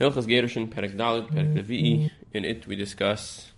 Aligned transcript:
Hilchas 0.00 0.26
Gerushin, 0.26 0.68
Perek 0.68 0.96
Dalit, 0.96 1.28
Perek 1.28 1.54
Levi'i. 1.54 2.10
In 2.32 2.44
it, 2.44 2.66
we 2.66 2.76
discuss 2.76 3.50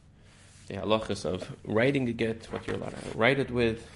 the 0.68 0.74
halachas 0.74 1.26
of 1.26 1.54
writing 1.64 2.08
a 2.08 2.12
get, 2.12 2.46
what 2.50 2.66
you're 2.66 2.76
allowed 2.76 2.94
to 2.94 3.18
write 3.18 3.38
it 3.38 3.50
with. 3.50 3.86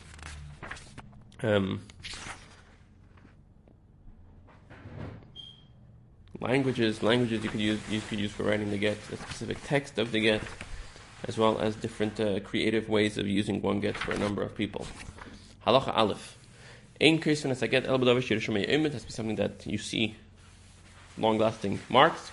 Um, 1.42 1.82
languages, 6.40 7.02
languages 7.02 7.42
you 7.44 7.50
could 7.50 7.60
use, 7.60 7.80
you 7.90 8.00
could 8.00 8.20
use 8.20 8.32
for 8.32 8.42
writing 8.42 8.70
the 8.70 8.78
get, 8.78 9.00
the 9.08 9.16
specific 9.16 9.58
text 9.64 9.98
of 9.98 10.12
the 10.12 10.20
get, 10.20 10.42
as 11.26 11.38
well 11.38 11.58
as 11.58 11.76
different 11.76 12.20
uh, 12.20 12.40
creative 12.40 12.88
ways 12.88 13.16
of 13.16 13.26
using 13.26 13.62
one 13.62 13.80
get 13.80 13.96
for 13.96 14.12
a 14.12 14.18
number 14.18 14.42
of 14.42 14.54
people. 14.54 14.86
Halacha 15.66 15.96
Aleph. 15.96 16.36
Ein 17.00 17.18
Kirsten 17.18 17.50
as 17.50 17.62
a 17.62 17.68
get 17.68 17.86
el 17.86 17.98
ye'imit 17.98 18.92
has 18.92 19.02
to 19.02 19.08
be 19.08 19.12
something 19.12 19.36
that 19.36 19.66
you 19.66 19.78
see 19.78 20.16
long-lasting 21.18 21.80
marks. 21.88 22.30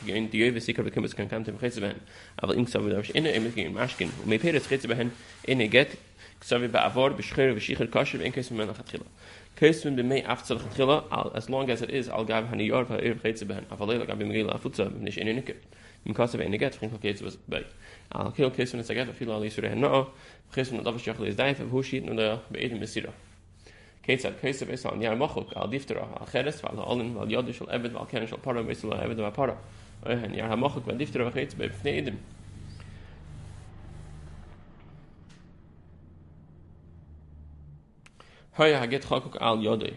As 11.35 11.49
long 11.49 11.69
as 11.69 11.81
it 11.81 11.89
is. 11.89 12.09
Ketzad 24.03 24.39
Kesav 24.39 24.69
Esal 24.69 24.97
Niyar 24.97 25.17
Al 25.55 25.67
Diftera 25.69 26.07
Al 26.19 26.27
Cheres 26.27 26.61
Val 26.61 26.75
Ha'olin 26.75 27.15
Hoya 38.53 38.85
Chokuk 38.87 39.37
Al 39.39 39.57
Yodu 39.57 39.93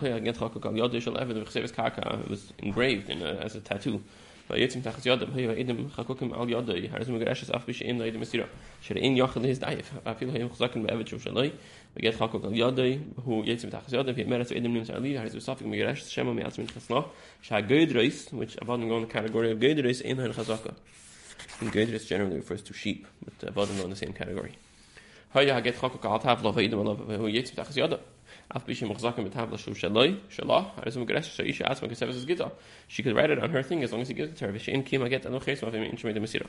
Hoya 0.00 0.20
Chokuk 0.32 0.66
Al 0.66 1.00
Shal 1.00 1.14
evad 1.14 1.36
Val 1.44 1.72
Kaka 1.72 2.20
was 2.28 2.52
engraved 2.58 3.10
in 3.10 3.22
a, 3.22 3.32
as 3.44 3.56
a 3.56 3.60
tattoo 3.60 4.02
bei 4.50 4.58
jetzt 4.58 4.74
tag 4.82 4.94
in 5.04 5.88
hakokem 5.96 6.32
a 6.32 6.44
fil 6.44 6.58
hier 6.58 6.90
which 18.32 18.56
category 19.08 19.52
of 19.52 19.58
gedreis 19.60 20.00
in 20.00 20.18
her 20.18 20.32
generally 22.08 22.36
refers 22.36 22.62
to 22.62 22.74
sheep 22.74 23.06
but 23.20 23.48
abon 23.48 23.68
on 23.82 23.90
the 23.90 23.96
same 23.96 24.12
category. 24.12 24.52
She 28.52 28.58
could 33.02 33.16
write 33.16 33.30
it 33.30 33.38
on 33.38 33.50
her 33.50 33.62
thing 33.62 33.84
as 33.84 33.92
long 33.92 34.00
as 34.00 34.08
he 34.08 34.14
gives 34.14 34.32
it 34.32 34.36
to 34.38 34.46
her. 34.46 34.52
V'she'im 34.52 34.84
kima 34.84 35.08
get 35.08 35.24
anu 35.24 35.38
ches 35.38 35.60
ma'avim 35.60 35.88
inshmei 35.88 36.12
de'mesira. 36.12 36.48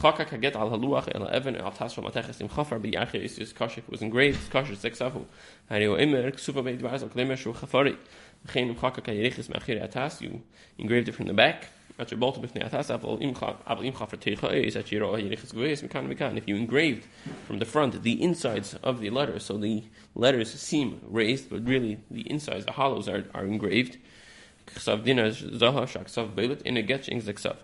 Chakak 0.00 0.30
haget 0.30 0.56
al 0.56 0.70
haluach 0.70 1.08
el 1.14 1.24
ha'even 1.24 1.54
el 1.54 1.70
tasra 1.70 2.02
mateches 2.02 2.40
im 2.40 2.48
chafar 2.48 2.80
b'yachir 2.80 3.22
isis 3.22 3.52
kashik 3.52 3.88
was 3.88 4.02
engraved 4.02 4.50
kashik 4.50 4.78
seksafu. 4.78 5.24
Hariu 5.70 5.96
imer 5.96 6.32
ksuva 6.32 6.64
beidvaz 6.64 7.02
al 7.02 7.08
klemer 7.08 7.36
chafari. 7.36 7.96
V'chein 8.44 8.70
im 8.70 8.74
chakak 8.74 9.06
ha'yerichis 9.06 9.48
ma'achir 9.48 9.80
atas. 9.80 10.20
You 10.20 10.42
engraved 10.76 11.08
it 11.08 11.14
from 11.14 11.26
the 11.26 11.34
back 11.34 11.68
at 11.98 12.10
your 12.10 12.18
bolton 12.18 12.42
b'fnei 12.42 12.64
atas 12.64 12.88
aval 12.88 13.20
imcha 13.20 14.08
for 14.08 14.16
teicha 14.16 14.52
eh, 14.52 14.66
is 14.68 14.76
at 14.76 14.92
your 14.92 15.04
uh, 15.04 15.18
yerichas 15.18 15.52
gveis 15.52 15.82
mikan 15.82 16.08
mikan. 16.12 16.36
If 16.36 16.46
you 16.46 16.56
engraved 16.56 17.06
from 17.46 17.58
the 17.58 17.64
front 17.64 18.02
the 18.02 18.22
insides 18.22 18.74
of 18.82 19.00
the 19.00 19.10
letters, 19.10 19.44
so 19.44 19.58
the 19.58 19.84
letters 20.14 20.52
seem 20.52 21.00
raised, 21.08 21.50
but 21.50 21.66
really 21.66 21.98
the 22.10 22.30
insides, 22.30 22.66
the 22.66 22.72
hollows 22.72 23.08
are, 23.08 23.24
are 23.34 23.44
engraved. 23.44 23.98
Ksav 24.66 25.04
dina 25.04 25.30
zaha 25.30 25.86
shaksav 25.86 26.34
beilit 26.34 26.62
in 26.62 26.76
a 26.76 26.82
getching 26.82 27.20
zeksav. 27.20 27.56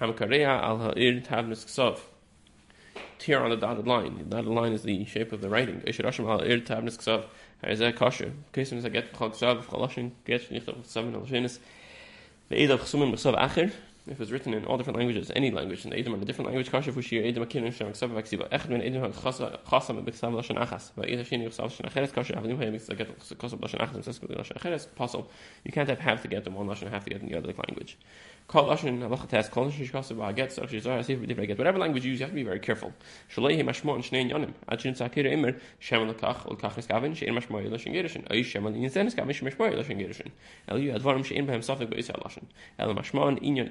Hamkareya 0.00 0.62
al 0.62 0.78
ha'ir 0.78 1.20
tavnis 1.20 1.64
ksav. 1.64 1.98
Tear 3.18 3.42
on 3.42 3.50
the 3.50 3.56
dotted 3.56 3.86
line. 3.86 4.18
The 4.18 4.24
dotted 4.24 4.50
line 4.50 4.72
is 4.72 4.82
the 4.82 5.04
shape 5.04 5.32
of 5.32 5.40
the 5.40 5.48
writing. 5.48 5.80
Eshirashim 5.80 6.30
al 6.30 6.38
ha'ir 6.38 6.60
tavnis 6.60 6.96
ksav. 6.96 7.24
Harizah 7.64 7.92
kasher. 7.94 8.32
Kesim 8.54 8.78
is 8.78 8.84
a 8.84 8.90
get 8.90 9.12
chal 9.18 9.30
ksav. 9.30 9.64
Chalashin 9.64 10.12
get 10.24 10.48
nichtav 10.50 10.76
ksav 10.86 11.12
al 11.12 11.22
shenis. 11.22 11.58
The 12.50 12.56
of 12.72 12.80
Chesumim 12.80 13.12
B'Sav 13.12 13.38
Acher, 13.38 13.70
if 14.06 14.20
it's 14.20 14.30
written 14.30 14.54
in 14.54 14.64
all 14.64 14.76
different 14.76 14.98
languages, 14.98 15.30
any 15.36 15.50
language, 15.50 15.84
and 15.84 15.92
the 15.92 15.98
Edom 15.98 16.14
in 16.14 16.22
a 16.22 16.24
different 16.24 16.46
language, 16.46 16.70
Kasha 16.70 16.90
Fushir, 16.92 17.26
Edom 17.26 17.42
Akin, 17.42 17.70
Shem 17.70 17.88
Ksav 17.88 18.10
Vaksiva, 18.10 18.48
Echad 18.50 18.68
Min 18.68 18.82
Edom 18.82 19.12
Chasam 19.12 20.04
B'Ksav 20.04 20.32
Lashon 20.32 20.56
Achas, 20.56 20.92
Va'id 20.92 21.18
Hashini 21.18 21.46
Ksav 21.48 21.70
Lashon 21.70 21.90
Acheres, 21.90 22.12
Kasha 22.12 22.34
Avadim 22.34 22.58
Hayim 22.58 22.74
Ksav 22.74 22.96
Ksav 23.36 23.58
Lashon 23.60 23.80
Achas, 23.80 23.94
and 23.94 24.04
Seskud 24.04 24.36
Lashon 24.36 24.56
Acheres, 24.58 24.86
Puzzle. 24.94 25.30
You 25.64 25.72
can't 25.72 25.88
have 25.88 25.98
half 25.98 26.22
to 26.22 26.28
get 26.28 26.46
in 26.46 26.54
one 26.54 26.66
Lashon, 26.66 26.82
and 26.82 26.90
half 26.90 27.04
to 27.04 27.10
get 27.10 27.22
in 27.22 27.28
the 27.28 27.36
other 27.36 27.52
language. 27.68 27.98
Call 28.48 28.68
Lashon 28.68 29.00
Halacha 29.00 29.28
Test, 29.28 29.50
Kol 29.50 29.66
Lashon 29.66 29.88
Shkasav 29.88 30.16
V'Aget, 30.16 30.58
Sarach 30.58 30.70
Shizar, 30.70 30.98
Asif 30.98 31.24
V'Divrei 31.24 31.46
Get. 31.46 31.58
Whatever 31.58 31.78
language 31.78 32.04
you 32.04 32.10
use, 32.12 32.20
you 32.20 32.24
have 32.24 32.32
to 32.32 32.36
be 32.36 32.42
very 32.42 32.58
careful. 32.58 32.92
Shalei 33.32 33.56
He 33.56 33.62
Mashmo 33.62 33.94
and 33.94 34.02
Shnei 34.02 34.30
Yonim, 34.30 34.54
Ad 34.68 34.80
Shin 34.80 34.94
Tzakir 34.94 35.30
Immer, 35.30 35.54
Shem 35.78 36.08
L'Kach, 36.08 36.46
L'Kach 36.46 36.74
Niskavin, 36.74 37.14
Shein 37.14 37.28
Mashmo 37.28 37.62
Lashon 37.68 37.92
Gerishin, 37.94 38.24
Ay 38.30 38.42
Shem 38.42 38.64
L'Inzen 38.64 39.06
Niskavin, 39.08 39.32
Shem 39.34 39.48
Mashmo 39.48 39.70
Lashon 39.72 39.98
Gerishin. 39.98 40.30
El 40.68 40.78
Yu 40.78 40.92
Advarim 40.92 41.24
Shein 41.24 41.46
Behem 41.46 41.60
Safik 41.60 41.88
B'Israel 41.92 42.22
Lashon. 42.24 42.44
El 42.78 42.94
Mashmo 42.94 43.38
Inyon 43.40 43.70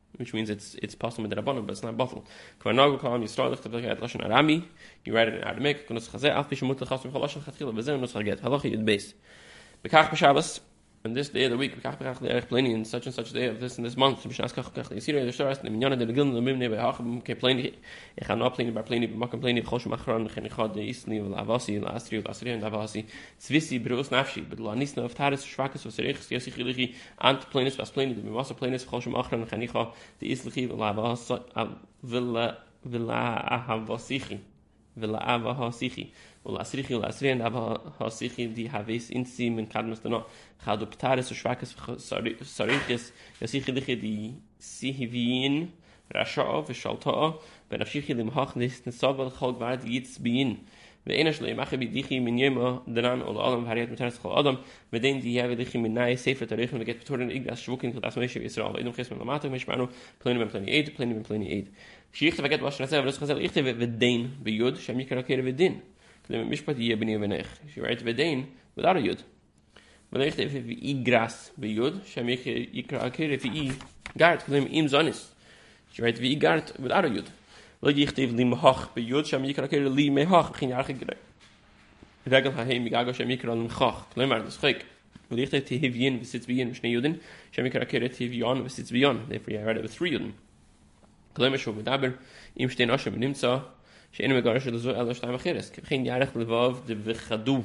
which 0.17 0.33
means 0.33 0.49
it's 0.49 0.75
it's 0.75 0.95
possible 0.95 1.23
with 1.27 1.35
the 1.35 1.41
rabbanon, 1.41 1.65
but 1.65 1.73
it's 1.73 1.83
not 1.83 1.95
bottle. 1.97 2.25
You 2.63 2.71
write 5.15 5.27
it 5.27 5.35
in 5.35 5.43
Aramaic, 5.43 5.87
halacha 5.87 6.59
yud. 10.03 10.59
On 11.03 11.13
this 11.13 11.29
day 11.29 11.45
of 11.45 11.51
the 11.51 11.57
week, 11.57 11.81
pleni, 11.81 12.73
in 12.73 12.85
such 12.85 13.07
and 13.07 13.15
such 13.15 13.33
day 13.33 13.47
of 13.47 13.59
this 13.59 13.77
and 13.77 13.85
this 13.85 13.97
month, 13.97 14.21
the 14.21 14.29
vel 34.95 35.15
ava 35.15 35.53
hasichi. 35.53 36.11
Ul 36.45 36.57
asrichi 36.57 36.95
ul 36.95 37.05
asrien 37.05 37.41
ava 37.41 37.93
hasichi 37.99 38.47
di 38.53 38.67
haves 38.67 39.09
in 39.09 39.25
sim 39.25 39.59
in 39.59 39.67
kadmos 39.67 40.03
no 40.03 40.25
khadu 40.65 40.85
ptares 40.87 41.25
so 41.25 41.35
schwakes 41.35 41.75
sorry 41.99 42.37
sorry 42.43 42.77
des 42.87 43.11
yesichi 43.41 43.71
di 43.73 43.95
di 43.95 44.35
sihvin 44.59 45.69
rashov 46.13 46.67
shalta 46.81 47.37
afshichi 47.69 48.07
khidim 48.07 48.31
hakh 48.33 48.55
nisn 48.55 48.91
sovel 48.91 49.31
khog 49.31 49.59
vad 49.59 49.83
yitz 49.83 50.17
bin 50.21 50.59
the 51.05 51.19
inner 51.19 51.31
shle 51.31 51.55
mache 51.55 51.77
bi 51.79 51.87
dichi 51.87 52.21
min 52.21 52.37
yemo 52.37 52.83
danan 52.87 53.21
ol 53.21 53.37
alam 53.39 53.65
hariyat 53.65 53.89
mitas 53.89 54.19
chol 54.19 54.37
adam 54.37 54.59
mit 54.91 55.01
dem 55.01 55.19
die 55.19 55.37
have 55.39 55.55
dichi 55.57 55.79
min 55.81 55.93
nay 55.93 56.15
sefer 56.15 56.45
tarichim 56.45 56.77
mit 56.77 56.85
get 56.85 57.05
torn 57.05 57.31
ik 57.31 57.45
shvukin 57.45 57.93
khol 57.93 58.05
asma 58.05 58.23
yisrael 58.23 58.45
israel 58.45 58.77
in 58.77 58.85
dem 58.85 58.93
khis 58.93 59.09
mit 59.09 59.19
lamata 59.19 59.49
mish 59.49 59.65
banu 59.65 59.87
plan 60.19 60.37
mit 60.37 60.49
plan 60.49 60.65
8 60.67 60.95
plan 60.95 61.09
mit 61.09 61.27
plan 61.27 61.41
8 61.41 61.67
shicht 62.13 62.37
vaget 62.37 62.61
was 62.61 62.79
nasel 62.79 63.03
das 63.03 63.17
khazal 63.17 63.39
ich 63.41 63.53
bi 64.43 64.51
yud 64.51 64.79
sham 64.79 64.97
yikra 64.99 65.23
kere 65.25 65.41
vedin 65.41 65.81
dem 66.29 66.49
mishpat 66.49 66.77
ye 66.77 66.95
bni 66.95 67.17
venach 67.17 67.49
shivait 67.73 68.01
vedin 68.03 68.45
without 68.75 68.97
a 68.97 68.99
yud 68.99 69.19
wenn 70.11 70.21
ich 70.21 70.37
if 70.39 70.53
i 70.55 70.93
gras 71.03 71.51
bi 71.57 71.67
yud 71.67 72.05
sham 72.05 72.27
yikra 72.27 73.11
kere 73.11 73.37
fi 73.37 73.49
i 73.49 73.71
gart 74.17 74.43
klem 74.45 74.67
im 74.67 74.87
zonis. 74.87 75.31
Shivait 75.93 76.17
vi 76.19 76.35
gart 76.35 76.73
without 76.79 77.05
a 77.05 77.09
yud 77.09 77.27
Lo 77.82 77.90
yicht 77.90 78.18
ev 78.18 78.32
li 78.32 78.44
mehach 78.44 78.94
be 78.94 79.02
yud, 79.02 79.26
shem 79.26 79.44
yikra 79.44 79.64
akir 79.68 79.88
li 79.88 80.10
mehach, 80.10 80.56
chin 80.58 80.70
yarche 80.70 80.98
gre. 80.98 81.16
Regel 82.26 82.52
ha 82.52 82.64
heim 82.64 82.88
gago 82.88 83.12
shem 83.14 83.28
yikra 83.28 83.54
lim 83.54 83.68
chach. 83.68 84.08
Klim 84.14 84.32
ar 84.32 84.40
das 84.40 84.58
chik. 84.58 84.84
Lo 85.30 85.36
yicht 85.36 85.54
ev 85.54 85.64
tehivyin 85.68 86.18
visitz 86.20 86.46
biyin 86.46 86.72
mishne 86.72 86.90
yudin, 86.90 87.20
shem 87.52 87.66
yikra 87.66 87.82
akir 87.82 88.00
tehivyon 88.00 88.64
visitz 88.64 88.90
biyon. 88.90 89.28
Therefore 89.28 89.60
I 89.60 89.62
read 89.62 89.76
it 89.76 89.82
with 89.82 89.94
three 89.94 90.12
yudin. 90.12 90.32
Klemer 91.34 91.58
scho 91.58 91.72
medaber 91.72 92.14
im 92.56 92.70
stehen 92.70 92.90
asche 92.90 93.10
nimmt 93.10 93.36
so 93.36 93.62
שאין 94.16 94.36
מגרש 94.36 94.64
של 94.64 94.76
זו 94.76 94.90
אלא 94.90 95.14
שתיים 95.14 95.34
אחרת, 95.34 95.64
כבחין 95.72 96.06
יערך 96.06 96.32
בלבב 96.34 96.76
דבחדו, 96.86 97.62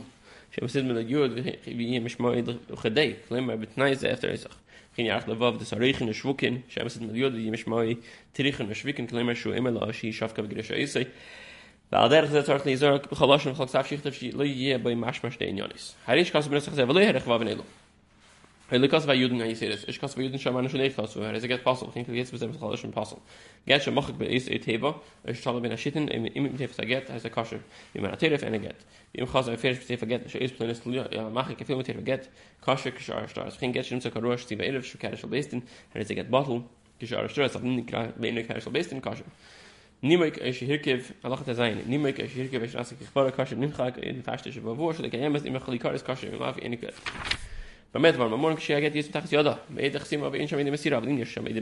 שם 0.51 0.69
סיד 0.69 0.85
מן 0.85 0.97
הגיוד 0.97 1.33
ויהיה 1.67 2.01
משמועד 2.01 2.49
וכדי, 2.71 3.13
כלומר 3.29 3.57
בתנאי 3.57 3.95
זה 3.95 4.13
אפטר 4.13 4.31
איסך. 4.31 4.57
וכן 4.93 5.03
יחד 5.03 5.29
לבוא 5.29 5.49
ותסריכן 5.49 6.09
ושווקן, 6.09 6.55
שם 6.69 6.89
סיד 6.89 7.03
מן 7.03 7.11
הגיוד 7.11 7.35
ויהיה 7.35 7.51
משמועד 7.51 7.97
תריכן 8.33 8.65
ושווקן, 8.69 9.07
כלומר 9.07 9.35
שהוא 9.35 9.55
אימא 9.55 9.69
לו 9.69 9.93
שהיא 9.93 10.13
שווקה 10.13 10.43
בגרש 10.43 10.71
האיסי. 10.71 11.05
ועל 11.93 12.11
דרך 12.11 12.31
זה 12.31 12.43
צריך 12.43 12.67
להיזור 12.67 12.97
בכל 12.97 13.25
אושן 13.25 13.51
וכל 13.51 13.67
כסף 13.67 13.87
שיכתב 13.87 14.13
שלא 14.13 14.45
יהיה 14.45 14.79
בו 14.79 14.97
משמע 14.97 15.31
שתי 15.31 15.45
עניוניס. 15.49 15.95
הריש 16.07 16.31
כסף 16.31 16.49
בנוסח 16.49 16.73
זה 16.73 16.89
ולא 16.89 17.01
יהיה 17.01 17.11
רחבה 17.11 17.39
בנילו. 17.39 17.63
Hey, 18.69 18.89
kasse 18.89 19.07
bei 19.07 19.15
Juden 19.15 19.39
schon 20.41 20.53
meine 20.53 20.69
schon 20.69 20.81
nicht 20.81 20.97
kasse. 20.97 21.23
Er 21.23 21.33
ist 21.35 21.47
get 21.47 21.63
passel. 21.63 21.89
Ich 21.95 22.09
jetzt 22.09 22.33
bis 22.33 22.41
zum 22.41 22.59
Kalisch 22.59 22.83
passel. 22.93 23.19
Get 23.65 23.81
schon 23.81 23.95
mach 23.95 24.09
ich 24.09 24.17
bei 24.17 24.27
ist 24.27 24.49
Teva. 24.49 25.01
Ich 25.25 25.41
soll 25.41 25.61
bin 25.61 25.71
a 25.71 25.77
shitten 25.77 26.09
im 26.09 26.25
im 26.25 26.43
mit 26.43 26.71
verget 26.75 27.09
heißt 27.09 27.23
der 27.23 27.31
kasche. 27.31 27.61
Wie 27.93 28.01
man 28.01 28.11
natürlich 28.11 28.45
eine 28.45 28.59
get. 28.59 28.75
Im 29.13 29.31
kasse 29.31 29.53
ein 29.53 29.59
fertig 29.59 29.97
verget. 29.97 30.27
Ich 30.27 30.35
ist 30.35 30.57
planes 30.57 30.83
ja 31.13 31.31
mach 31.31 31.49
ich 31.49 31.65
viel 31.65 31.77
mit 31.77 31.87
verget. 31.87 32.29
Kasche 32.61 32.91
kasche 32.91 33.29
stars. 33.29 33.57
Ich 33.61 33.73
get 33.73 33.87
schon 33.87 34.01
so 34.01 34.11
karosh 34.11 34.47
die 34.47 34.57
bei 34.57 34.65
elf 34.65 34.85
schon 34.85 35.01
kasche 35.01 35.29
besten. 35.29 35.63
Er 35.95 36.01
ist 36.01 36.09
get 36.09 36.29
bottle. 36.29 36.65
Kasche 36.99 37.29
stars 37.29 37.53
gerade 37.87 38.15
wenig 38.17 38.49
kasche 38.49 38.71
besten 38.71 39.01
kasche. 39.01 39.23
Nimek 40.03 40.43
hier 40.43 40.79
gib 40.79 41.05
Allah 41.23 41.39
ta 41.41 41.55
zayn 41.55 41.85
nimek 41.87 42.19
vor 43.15 43.31
kasche 43.31 43.55
nimm 43.55 43.73
khak 43.73 43.99
in 43.99 44.25
wo 44.27 44.93
so 44.93 45.03
der 45.03 45.11
kein 45.13 45.23
immer 45.23 45.61
khali 45.61 45.79
באמת, 47.99 48.15
אבל 48.15 48.27
ממון 48.27 48.57
כשהגט 48.57 48.95
יש 48.95 49.09
מתחת 49.09 49.33
ידו, 49.33 49.51
מעיד 49.71 49.97
החסים 49.97 50.25
רבי 50.25 50.39
אין 50.39 50.47
שם 50.47 50.59
עדים 50.59 50.73
מסירה, 50.73 50.99
אבל 50.99 51.09
אם 51.09 51.19
יש 51.19 51.35
שם 51.35 51.47
עד 51.47 51.55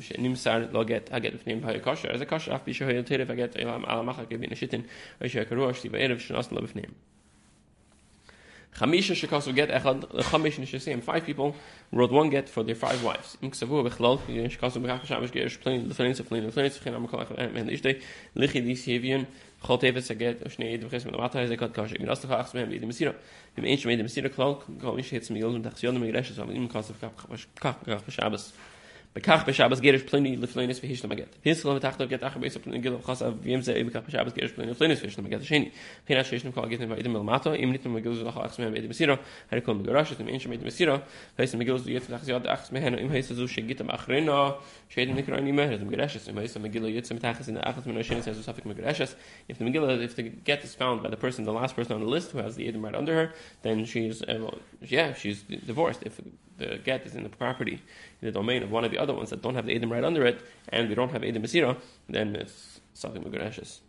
שנמסר 0.00 0.64
לו 0.72 0.84
גט, 0.84 1.10
הגט 1.12 1.32
בפנים 1.32 1.60
היה 1.64 1.80
כושר, 1.80 2.10
אז 2.12 2.18
זה 2.18 2.26
כושר, 2.26 2.54
אף 2.54 2.60
פי 2.64 2.74
שהיה 2.74 3.02
טרף 3.02 3.30
הגט 3.30 3.56
על 3.56 3.98
המחק 3.98 4.32
בין 4.32 4.52
השיטין, 4.52 4.80
או 5.24 5.28
שהקרוע 5.28 5.70
השתי 5.70 5.88
בערב 5.88 6.18
שנס 6.18 6.52
לו 6.52 6.62
בפנים. 6.62 6.84
חמישה 8.74 9.14
שכסו 9.14 9.52
גט 9.52 9.68
אחד 9.70 9.94
לחמש 10.14 10.58
נשסים, 10.58 11.00
five 11.06 11.28
people 11.28 11.52
wrote 11.94 12.10
one 12.10 12.30
get 12.30 12.54
for 12.54 12.62
their 12.62 12.84
five 12.84 13.04
wives. 13.04 13.36
אם 13.42 13.50
כסבו 13.50 13.82
בכלל, 13.82 14.16
שכסו 14.48 14.80
בכך 14.80 15.06
שם 15.06 15.22
יש 15.34 15.56
פלינית 15.56 15.86
לפלינית 15.90 16.18
לפלינית, 16.30 16.72
וכן 16.80 16.94
אמר 16.94 17.08
כל 17.08 17.22
אחד 17.22 17.34
מהם 17.54 17.68
איש 17.68 17.82
די, 17.82 17.92
לכי 18.36 18.60
דיס 18.60 18.88
הביון 18.88 19.24
Gott 19.66 19.82
hebt 19.82 20.02
sich 20.02 20.18
geht, 20.18 20.50
schnee 20.52 20.72
jeder 20.72 20.88
Christ 20.88 21.06
mit 21.06 21.16
Matthäus 21.16 21.48
der 21.48 21.56
Gott 21.56 21.72
kasch. 21.72 21.92
Mir 21.92 22.06
das 22.06 22.20
doch 22.20 22.30
achts 22.30 22.54
mit 22.54 22.70
dem 22.70 22.88
Messias. 22.88 23.14
Dem 23.56 23.64
ein 23.64 23.78
schmeid 23.78 23.98
dem 23.98 24.04
Messias 24.04 24.32
klang, 24.32 24.56
kann 24.80 24.98
ich 24.98 25.10
jetzt 25.10 25.30
mir 25.30 25.46
und 25.46 25.62
dachte, 25.62 25.86
ja, 25.86 25.92
mir 25.92 26.10
gresch, 26.12 26.32
so 26.32 26.42
im 26.42 26.68
Kasse 26.68 26.94
kach, 27.60 27.76
gab, 27.86 28.02
bekach 29.14 29.44
gerish 29.44 29.58
hishlam 30.88 31.10
get 31.18 31.30
gerish 36.22 36.52
kol 36.52 37.54
im 37.54 37.72
nit 37.72 37.84
mit 37.84 38.04
gel 38.04 38.14
zo 38.14 38.28
ach 38.28 38.52
smem 38.54 38.72
mit 38.72 38.88
mesiro 38.88 39.18
her 39.50 39.60
kom 39.60 39.84
garash 39.84 40.18
mit 40.18 40.28
insh 40.28 40.46
mit 40.46 40.62
mesiro 40.64 41.02
heis 41.38 41.54
mit 41.54 41.66
gel 41.66 41.78
zo 41.78 41.90
yet 41.90 42.08
nach 42.08 42.22
ziyad 42.22 42.46
ach 42.46 42.64
smem 42.66 42.86
im 42.86 42.94
im 42.98 43.12
in 43.12 43.22
safik 48.42 48.66
if 49.48 49.58
the 49.58 49.70
gel 49.70 50.00
if 50.00 50.16
the 50.16 50.22
get 50.22 50.64
is 50.64 50.74
found 50.74 51.02
by 51.02 51.10
the 51.10 51.16
person 51.16 51.44
the 51.44 51.52
last 51.52 51.76
person 51.76 51.92
on 51.94 52.00
the 52.00 52.06
list 52.06 52.32
who 52.32 52.38
has 52.38 52.56
the 52.56 52.66
edom 52.66 52.84
right 52.84 52.94
under 52.94 53.14
her 53.14 53.32
then 53.62 53.84
she's 53.84 54.22
uh, 54.22 54.50
yeah 54.80 55.12
she's 55.14 55.42
divorced. 55.42 56.02
If 56.04 56.20
the 56.62 56.78
get 56.78 57.06
is 57.06 57.14
in 57.14 57.22
the 57.22 57.28
property 57.28 57.76
in 58.20 58.26
the 58.28 58.32
domain 58.32 58.62
of 58.62 58.70
one 58.70 58.84
of 58.84 58.90
the 58.90 58.98
other 58.98 59.14
ones 59.14 59.30
that 59.30 59.42
don't 59.42 59.54
have 59.54 59.66
the 59.66 59.74
Edom 59.74 59.92
right 59.92 60.04
under 60.04 60.24
it, 60.26 60.40
and 60.68 60.88
we 60.88 60.94
don't 60.94 61.12
have 61.12 61.22
Edom 61.24 61.42
Masira, 61.42 61.76
then 62.08 62.36
it's 62.36 62.80
something 62.94 63.22
Mugareshis. 63.22 63.80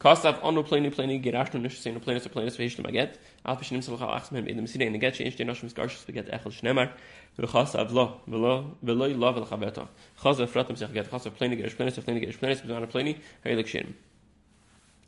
Kostav 0.00 0.40
onu 0.42 0.62
pleni 0.62 0.94
pleni 0.94 1.20
gerashnu 1.20 1.60
nish 1.60 1.80
seinu 1.80 2.00
pleni 2.00 2.20
so 2.20 2.28
pleni 2.30 2.52
so 2.52 2.62
hishnu 2.62 2.84
maget 2.84 3.18
al 3.44 3.56
pishnim 3.56 3.82
so 3.82 3.96
chal 3.96 4.08
achs 4.08 4.30
mehem 4.30 4.48
edem 4.48 4.64
sida 4.64 4.86
in 4.86 4.92
the 4.92 4.98
get 4.98 5.14
shein 5.14 5.26
noshim 5.26 6.06
beget 6.06 6.30
echel 6.30 6.52
shnemar 6.52 6.92
v'chasav 7.36 7.90
lo 7.90 8.20
v'lo 8.28 8.76
v'lo 8.84 9.18
lo 9.18 9.32
v'lo 9.32 9.48
chabeto 9.48 9.88
chasav 10.22 10.46
fratam 10.46 10.78
sich 10.78 10.92
get 10.92 11.10
chasav 11.10 11.32
pleni 11.32 11.60
gerish 11.60 11.76
pleni 11.76 11.92
so 11.92 12.00
pleni 12.00 12.24
gerish 12.24 12.38
pleni 12.38 12.54
so 12.54 12.86
pleni 12.86 13.18
heilig 13.44 13.66
shin 13.66 13.92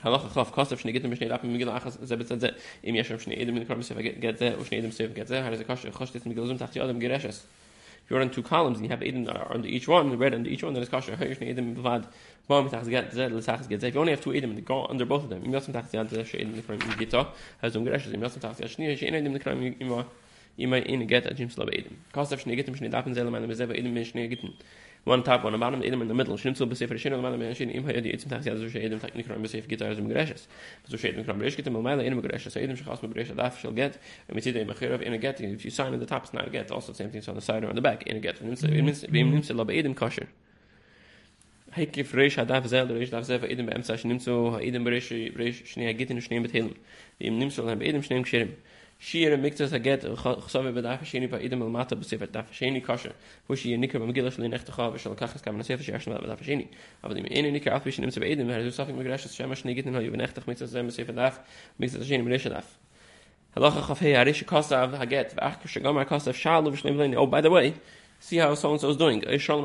halach 0.03 0.33
khaf 0.33 0.53
kastav 0.53 0.79
shne 0.81 0.93
gitem 0.93 1.15
shne 1.17 1.29
lap 1.29 1.45
mit 1.45 1.61
gilach 1.61 1.91
ze 1.91 2.17
betzat 2.17 2.41
ze 2.41 2.55
im 2.83 2.95
yeshem 2.95 3.19
shne 3.19 3.39
edem 3.39 3.57
in 3.57 3.67
kramis 3.67 3.93
get 4.21 4.39
ze 4.39 4.55
u 4.59 4.65
shne 4.65 4.79
edem 4.79 4.93
sev 4.93 5.15
get 5.15 5.29
ze 5.29 5.41
har 5.41 5.57
ze 5.57 5.65
kash 5.65 5.85
khosh 5.87 6.13
tet 6.13 6.27
mit 6.27 6.37
gilzum 6.37 6.59
tacht 6.59 6.75
yadem 6.75 7.01
gereshes 7.01 7.45
if 8.11 8.15
you're 8.15 8.23
on 8.23 8.31
two 8.31 8.43
columns 8.43 8.79
and 8.79 8.87
you 8.87 8.91
have 8.91 9.05
Eden 9.05 9.29
under 9.29 9.69
each 9.69 9.87
one, 9.87 10.11
the 10.11 10.17
red 10.17 10.35
under 10.35 10.51
each 10.51 10.65
one, 10.65 10.75
then 10.75 10.83
it's. 10.83 10.91
Mom 12.49 12.69
tachs 12.69 12.89
get 12.89 13.13
tachs 13.13 13.67
get. 13.69 13.85
If 13.85 13.95
you 13.95 14.01
only 14.01 14.11
have 14.11 14.21
two 14.21 14.33
they 14.33 14.41
go 14.63 14.85
under 14.87 15.05
both 15.05 15.23
of 15.23 15.31
them. 15.31 15.45
Im 15.45 15.53
yosem 15.53 15.73
tachs 15.73 15.93
yad 15.93 16.11
ze 16.11 16.37
Eden 16.37 16.61
from 16.61 16.81
Gita 16.99 17.29
has 17.63 17.77
um 17.77 17.85
geresh. 17.85 18.13
Im 18.13 18.21
yosem 18.21 18.99
she 18.99 19.07
Eden 19.07 19.33
the 19.33 19.39
kram 19.39 19.63
ima 20.59 20.81
get 20.81 21.25
dapen 22.91 23.15
zel 23.15 23.31
man 23.31 23.47
bezeva 23.47 23.77
Eden 23.77 23.95
min 23.95 24.05
shni 24.05 24.29
geten. 24.29 24.55
One 25.05 25.23
top, 25.23 25.45
one 25.45 25.59
bottom, 25.59 25.83
Eden 25.83 26.03
in 26.03 26.09
the 26.09 26.15
middle. 26.15 26.37
Shnim 26.37 26.57
so 26.57 26.67
besefer 26.67 26.95
shni 26.95 27.21
man 27.23 27.39
man 27.39 27.55
shni 27.55 27.75
im 27.75 27.85
hayad 27.85 28.05
yitzim 28.05 28.29
tachs 28.29 28.45
yad 28.45 28.71
ze 28.71 28.79
Eden 28.79 29.01
tak 29.01 29.15
nikram 29.15 29.43
besef 29.43 29.67
Gita 29.67 29.87
has 29.87 29.99
um 29.99 30.09
geresh. 30.09 30.47
So 30.89 30.97
she 30.99 31.09
Eden 31.09 31.25
kram 31.25 31.41
geresh 31.41 31.57
getem 31.57 31.81
mal 31.81 31.99
in 32.01 32.21
geresh. 32.21 32.51
So 32.51 32.61
Eden 32.61 32.77
shachas 32.77 33.03
mit 33.03 33.15
geresh 33.15 33.35
daf 33.35 33.59
shall 33.59 33.73
get. 33.73 33.99
And 34.29 34.35
we 34.35 34.43
see 34.43 34.51
the 34.51 34.65
mechirav 34.65 35.01
in 35.01 35.15
a 35.15 35.19
get. 35.19 35.41
If 35.41 35.65
you 35.65 35.71
sign 35.71 35.95
in 35.95 36.01
the 36.01 36.07
top, 36.07 36.25
it's 36.25 36.35
not 36.35 36.47
a 36.47 36.51
get. 36.51 36.71
Also 36.71 36.93
the 36.93 36.99
same 36.99 37.11
thing 37.11 37.23
on 37.27 37.35
the 37.35 37.41
side 37.41 37.65
or 37.65 37.69
on 37.69 37.77
the 37.77 37.81
back 37.81 38.03
in 38.03 38.17
a 38.17 38.21
get. 38.21 38.43
Means 38.43 38.63
it 38.63 39.57
lab 39.57 39.71
Eden 39.71 39.95
kosher. 39.95 40.29
heike 41.73 42.05
fresh 42.05 42.37
hat 42.37 42.49
darf 42.49 42.67
selber 42.67 42.97
ich 42.97 43.11
darf 43.11 43.25
selber 43.25 43.47
in 43.49 43.65
beim 43.65 43.83
sach 43.83 44.03
nimmt 44.05 44.23
so 44.23 44.57
in 44.57 44.73
dem 44.73 44.83
bereich 44.83 45.09
bereich 45.33 45.63
schnell 45.67 45.95
geht 45.95 46.11
in 46.11 46.21
schnell 46.21 46.41
mit 46.41 46.53
hin 49.03 49.33
im 49.33 49.41
nimmt 49.41 49.57
so 49.57 49.67
beim 49.67 49.87
edem 49.87 50.17
schnell 50.17 50.21
geschirm 50.21 50.21
shire 50.21 50.29
mikt 50.37 50.41
es 50.41 50.53
aget 50.53 50.57
khosam 50.63 50.75
be 50.75 50.83
daf 50.83 51.05
shini 51.05 51.31
bei 51.31 51.41
edem 51.41 51.73
mata 51.73 51.97
daf 51.97 52.53
shini 52.53 52.85
kasher 52.85 53.13
wo 53.49 53.55
shi 53.55 53.77
nik 53.77 53.93
be 53.93 53.99
migel 53.99 54.31
shli 54.31 54.49
necht 54.49 54.67
khav 54.67 54.99
shal 54.99 55.15
kachs 55.15 55.43
kam 55.43 55.63
sefer 55.63 55.83
shi 55.83 55.93
ashma 55.93 56.21
be 56.21 56.27
daf. 56.27 56.41
Daf 63.57 64.17
arish 64.17 64.45
kosav 64.45 64.93
haget 64.93 65.35
kosav 66.07 67.17
oh 67.17 67.27
by 67.27 67.41
the 67.41 67.51
way 67.51 67.75
see 68.23 68.37
how 68.37 68.55
so 68.55 68.71
and 68.71 68.81
so 68.81 68.91
is 68.91 68.99
doing. 68.99 69.23
Idem 69.23 69.63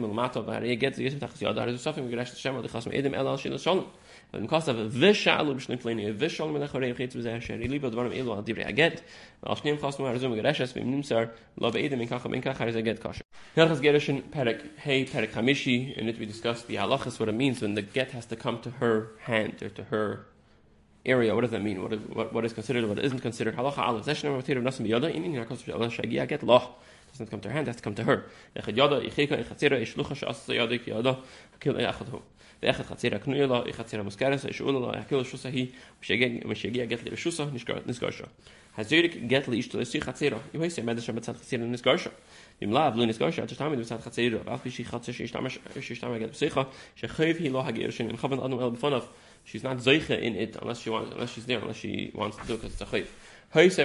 mal 0.00 0.14
mata 0.14 0.60
re 0.60 0.76
get 0.76 0.94
ze 0.94 1.10
shema 1.10 2.62
de 2.62 2.68
elal 2.68 3.36
shil 3.36 3.58
shon 3.58 3.84
of 4.32 5.16
shal 5.16 5.44
mal 5.44 6.68
khare 6.68 6.94
khayt 6.96 7.12
ze 7.12 7.40
sheri 7.40 7.68
li 7.68 7.78
bod 7.78 7.94
varm 7.94 8.12
elo 8.12 8.40
di 8.42 8.52
re 8.52 8.72
get 8.72 9.02
as 9.46 9.64
nim 9.64 9.76
khas 9.76 9.98
mo 9.98 10.06
arzum 10.06 10.34
geresh 10.34 10.60
es 10.60 10.72
bim 10.72 10.90
nim 10.90 11.02
sar 11.02 11.30
lo 11.58 11.70
be 11.70 11.84
idem 11.84 12.06
khakh 12.06 12.28
men 12.30 12.40
khakh 12.40 12.72
ze 12.72 12.82
get 12.82 13.02
kash 13.02 13.20
her 13.56 13.66
khas 13.66 13.80
gereshin 13.80 14.22
perik 14.30 14.78
hey 14.78 15.04
perik 15.04 15.32
kamishi 15.32 15.98
and 15.98 16.08
it 16.08 16.18
we 16.18 16.26
discussed 16.26 16.66
the 16.66 16.76
halachas 16.76 17.20
what 17.20 17.28
it 17.28 17.34
means 17.34 17.60
when 17.60 17.74
the 17.74 17.82
get 17.82 18.12
has 18.12 18.26
to 18.26 18.36
come 18.36 18.60
to 18.60 18.70
her 18.70 19.10
hand 19.20 19.62
or 19.62 19.68
to 19.68 19.84
her 19.84 20.26
area. 21.04 21.34
What 21.34 21.42
does 21.42 21.50
that 21.50 21.62
mean? 21.62 21.82
What 21.82 21.92
is 21.92 22.00
what, 22.00 22.32
what 22.32 22.44
is 22.44 22.52
considered 22.52 22.88
what 22.88 22.98
isn't 22.98 23.20
considered? 23.20 23.56
Halacha 23.56 23.78
aleph 23.78 24.06
zesh 24.06 24.24
never 24.24 24.42
tir 24.42 24.54
nasim 24.56 24.86
yada 24.86 25.08
in 25.08 25.24
in 25.24 25.32
yakos 25.32 25.64
shal 25.64 25.78
shagi 25.78 26.26
get 26.28 26.42
loh 26.42 26.74
doesn't 27.12 27.26
come 27.26 27.40
to 27.40 27.48
her 27.48 27.54
hand 27.54 27.66
has 27.66 27.76
to 27.76 27.82
come 27.82 27.94
to 27.94 28.04
her. 28.04 28.24
Echad 28.56 28.76
yada 28.76 29.00
ichika 29.00 29.44
ichatzira 29.44 29.80
ishlucha 29.80 30.16
shas 30.16 30.48
yada 30.48 30.78
ki 30.78 30.92
kil 31.60 31.74
echad 31.74 32.08
hu 32.08 32.22
ואחד 32.63 32.83
חציר 32.83 33.15
הקנוי 33.15 33.47
לו, 33.47 33.69
אחד 33.69 33.83
חציר 33.83 33.99
המוסקרס, 33.99 34.45
ישאול 34.45 34.73
לו, 34.73 34.91
יחכיל 34.99 35.23
שוסה 35.23 35.49
היא, 35.49 35.67
ושיגיע 36.49 36.85
גט 36.85 37.03
לרשוסה, 37.03 37.45
נסגר 37.85 38.11
שו. 38.11 38.23
הזיריק 38.77 39.15
גט 39.27 39.47
לאשתו 39.47 39.79
לסי 39.79 40.01
חצירו, 40.01 40.37
אם 40.55 40.61
הייסי 40.61 40.81
עמד 40.81 40.99
שם 40.99 41.15
בצד 41.15 41.37
חציר 41.37 41.59
נסגר 41.59 41.97
שו. 41.97 42.09
אם 42.63 42.73
לאו, 42.73 42.81
לא 42.95 43.05
נסגר 43.05 43.31
שו, 43.31 43.45
תשתמד 43.45 43.79
בצד 43.79 43.99
חצירו, 43.99 44.39
ואף 44.45 44.63
בישי 44.63 44.85
חציר 44.85 45.13
שישתמד 45.13 46.19
גט 46.19 46.29
בשיחה, 46.29 46.63
שחייב 46.95 47.37
היא 47.39 47.51
לא 47.51 47.65
הגיר 47.65 47.91
שני, 47.91 48.13
מכוון 48.13 48.39
אדנו 48.39 48.65
אל 48.65 48.69
בפניו, 48.69 49.03
she's 49.47 49.63
not 49.63 49.79
zeiche 49.79 50.11
in 50.11 50.35
it 50.35 50.57
unless 50.61 50.81
she 50.81 50.89
wants 50.89 51.11
unless 51.15 51.31
she's 51.31 51.45
there 51.45 51.59
unless 51.59 51.77
she 51.77 52.11
wants 52.13 52.35
to 52.37 52.45
do 52.47 52.55
because 52.57 52.73
it's 52.73 52.81
a 52.81 52.85
chayv 52.85 53.07
He 53.54 53.68
threw 53.68 53.84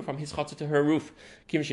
from 0.00 0.16
his 0.16 0.32
chatz 0.32 0.54
to 0.54 0.66
her 0.68 0.82
roof. 0.84 1.12
If 1.52 1.72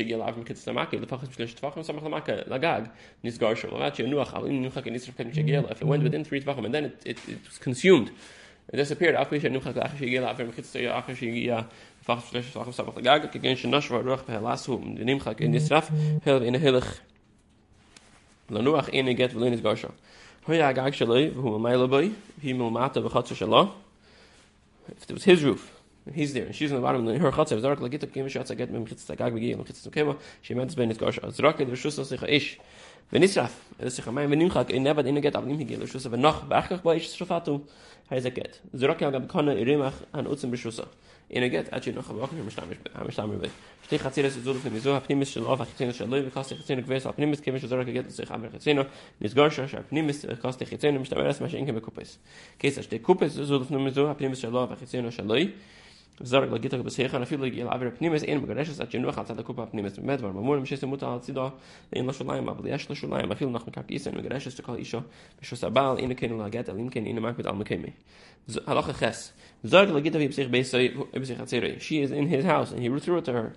went 5.84 6.02
within 6.02 6.24
3 6.24 6.40
tfachim 6.40 6.64
and 6.64 6.74
then 6.74 6.84
it, 6.86 7.02
it, 7.04 7.18
it 7.28 7.38
was 7.44 7.58
consumed. 7.58 8.10
It 8.72 8.76
disappeared. 8.76 9.14
After 9.14 9.38
she 9.38 9.48
nuach 9.48 9.76
ach 9.76 9.96
she 9.98 10.10
gel 10.10 10.24
av 10.24 10.38
mit 10.38 10.56
stamake 10.56 10.90
ach 10.90 11.16
she 11.16 11.30
ya 11.46 11.64
fachs 12.04 12.30
shlesh 12.32 12.50
tfachim 12.52 12.74
samach 12.74 12.96
If 24.88 25.10
it 25.10 25.12
was 25.12 25.24
his 25.24 25.44
roof, 25.44 25.82
he's 26.12 26.32
there 26.34 26.46
and 26.46 26.54
she's 26.54 26.70
in 26.70 26.76
the 26.76 26.82
bottom 26.82 27.06
and 27.06 27.20
her 27.20 27.30
khatsa 27.30 27.60
zark 27.60 27.80
like 27.80 27.92
get 27.92 28.12
kim 28.12 28.28
shots 28.28 28.50
I 28.50 28.54
get 28.54 28.70
mem 28.70 28.86
khitz 28.86 29.06
tagag 29.06 29.32
begi 29.32 29.56
und 29.56 29.66
khitz 29.66 29.88
kema 29.90 30.18
she 30.40 30.54
meant 30.54 30.74
ben 30.74 30.90
gosh 30.90 31.18
zrak 31.18 31.58
der 31.58 31.76
shuss 31.76 31.96
sich 32.08 32.22
ish 32.22 32.58
wenn 33.10 33.22
ich 33.22 33.36
raf 33.38 33.52
es 33.78 33.98
ich 33.98 34.06
mein 34.06 34.30
wenn 34.30 34.40
ich 34.40 34.54
in 34.70 34.82
never 34.82 35.04
in 35.04 35.20
get 35.20 35.36
aber 35.36 35.46
nicht 35.46 35.66
gehen 35.68 35.86
schusse 35.86 36.10
wenn 36.10 36.20
noch 36.20 36.44
bachach 36.44 36.80
bei 36.80 36.96
ich 36.96 37.08
schafatu 37.08 37.60
fatu 38.08 38.24
er 38.26 38.30
get 38.30 38.60
so 38.72 38.86
ja 38.86 38.94
gab 38.94 39.28
kann 39.28 39.48
er 39.48 39.78
mach 39.78 39.94
an 40.12 40.26
utzen 40.26 40.50
beschusse 40.50 40.86
in 41.28 41.50
get 41.50 41.72
at 41.72 41.86
ich 41.86 41.94
noch 41.94 42.08
aber 42.10 42.28
nicht 42.32 42.52
stamm 42.52 42.68
am 42.94 43.10
stamm 43.10 43.40
bei 43.40 43.50
steh 43.86 43.98
hat 43.98 44.14
sie 44.14 44.22
das 44.22 44.34
so 44.34 44.54
für 44.54 44.80
so 44.80 44.94
hab 44.94 45.08
nicht 45.08 45.32
schon 45.32 45.46
auf 45.46 45.60
ich 45.60 45.76
sehen 45.76 45.92
schon 45.92 46.10
leute 46.10 46.30
kostet 46.30 46.60
ich 46.60 46.66
sehen 46.66 46.82
gewesen 46.82 47.08
hab 47.08 47.18
nicht 47.18 47.44
kein 47.44 47.58
zrock 47.58 47.86
get 47.86 48.10
sich 48.10 48.30
haben 48.30 48.44
ich 48.44 48.62
sehen 48.62 48.84
nicht 49.18 49.34
gar 49.34 49.50
schon 49.50 49.64
auf 49.64 49.90
nimm 49.90 50.08
ich 50.08 50.40
kostet 50.40 50.72
ich 50.72 50.80
sehen 50.80 50.98
nicht 50.98 51.12
aber 51.12 51.24
erst 51.24 51.40
mal 51.40 51.50
schenken 51.50 51.74
bei 51.74 51.80
kupes 51.80 52.18
käse 52.58 52.82
steht 52.82 53.02
kupes 53.02 53.34
so 53.34 53.44
so 53.44 54.08
hab 54.08 54.20
nimm 54.20 54.34
schon 54.34 54.54
auf 54.54 54.70
ich 54.82 54.88
sehen 54.88 55.10
schon 55.10 55.28
pnimes 57.98 58.22
ein 58.28 58.40
magaresh 58.40 58.80
at 58.80 58.90
jenu 58.90 59.12
khat 59.12 59.28
da 59.36 59.42
kupa 59.42 59.66
pnimes 59.66 59.98
med 59.98 60.20
var 60.20 60.32
mamul 60.32 60.60
mishes 60.60 60.82
mut 60.82 61.02
al 61.02 61.20
tsida 61.20 61.52
in 61.92 62.06
la 62.06 62.12
shulaim 62.12 62.48
ab 62.48 62.64
yash 62.66 62.88
la 62.88 62.94
shulaim 62.94 63.30
afil 63.32 63.50
nach 63.50 63.64
kak 63.72 63.88
isen 63.90 64.14
magaresh 64.14 64.54
to 64.56 64.62
kal 64.62 64.76
isha 64.76 65.04
bisho 65.40 65.56
sabal 65.56 65.98
in 65.98 66.14
ken 66.14 66.38
la 66.38 66.48
get 66.48 66.68
alin 66.68 66.90
ken 66.90 67.06
in 67.06 67.20
mak 67.20 67.36
mit 67.36 67.46
al 67.46 67.54
mekeme 67.54 67.92
halach 68.66 68.98
ges 68.98 69.32
zarg 69.64 69.90
la 69.90 70.00
gitog 70.00 70.20
bes 70.20 70.48
bes 70.48 70.72
bes 71.12 71.30
khatsere 71.30 71.80
she 71.80 72.02
is 72.02 72.10
in 72.10 72.28
his 72.28 72.44
house 72.44 72.72
and 72.72 72.82
he 72.82 72.88
threw 73.00 73.18
it 73.18 73.24
to 73.24 73.32
her 73.32 73.52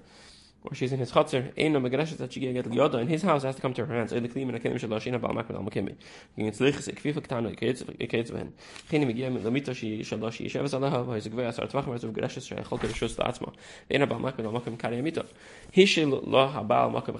or 0.67 0.75
she's 0.75 0.91
in 0.91 0.99
his 0.99 1.11
chatzar, 1.11 1.51
ein 1.57 1.73
no 1.73 1.79
megreshes 1.79 2.17
that 2.17 2.31
she 2.31 2.39
get 2.39 2.65
yoda 2.65 3.01
in 3.01 3.07
his 3.07 3.21
house 3.21 3.43
has 3.43 3.55
to 3.55 3.61
come 3.61 3.73
to 3.73 3.85
her 3.85 3.95
hands. 3.95 4.11
Ele 4.11 4.27
klim 4.27 4.49
in 4.49 4.55
a 4.55 4.59
kelim 4.59 4.79
shel 4.79 4.89
shina 4.89 5.19
ba 5.19 5.33
mak 5.33 5.49
al 5.49 5.57
makemi. 5.57 5.95
Gin 6.35 6.51
tzlich 6.51 6.81
se 6.81 6.91
kfif 6.91 7.15
ktano 7.15 7.55
ikets 7.55 7.83
ikets 7.99 8.31
ben. 8.31 8.53
Khini 8.89 9.05
migya 9.05 9.31
mit 9.31 9.43
lamita 9.43 9.75
shi 9.75 10.03
shel 10.03 10.29
shi 10.31 10.45
shavas 10.49 10.73
alaha 10.73 11.05
va 11.05 11.15
iz 11.15 11.27
gvei 11.27 11.47
asar 11.47 11.67
tvach 11.67 11.87
mer 11.87 11.99
megreshes 11.99 12.47
shel 12.47 12.63
khol 12.63 12.79
ke 12.79 12.87
shus 12.87 13.15
tatsma. 13.15 13.53
Ein 13.89 14.07
ba 14.07 14.19
mak 14.19 14.39
al 14.39 14.45
makem 14.45 14.77
kari 14.77 15.01
mita. 15.01 15.25
Hi 15.73 15.85
shel 15.85 16.09
lo 16.09 16.47
ha 16.47 16.63
ba 16.63 16.83
al 16.83 16.91
makem 16.91 17.15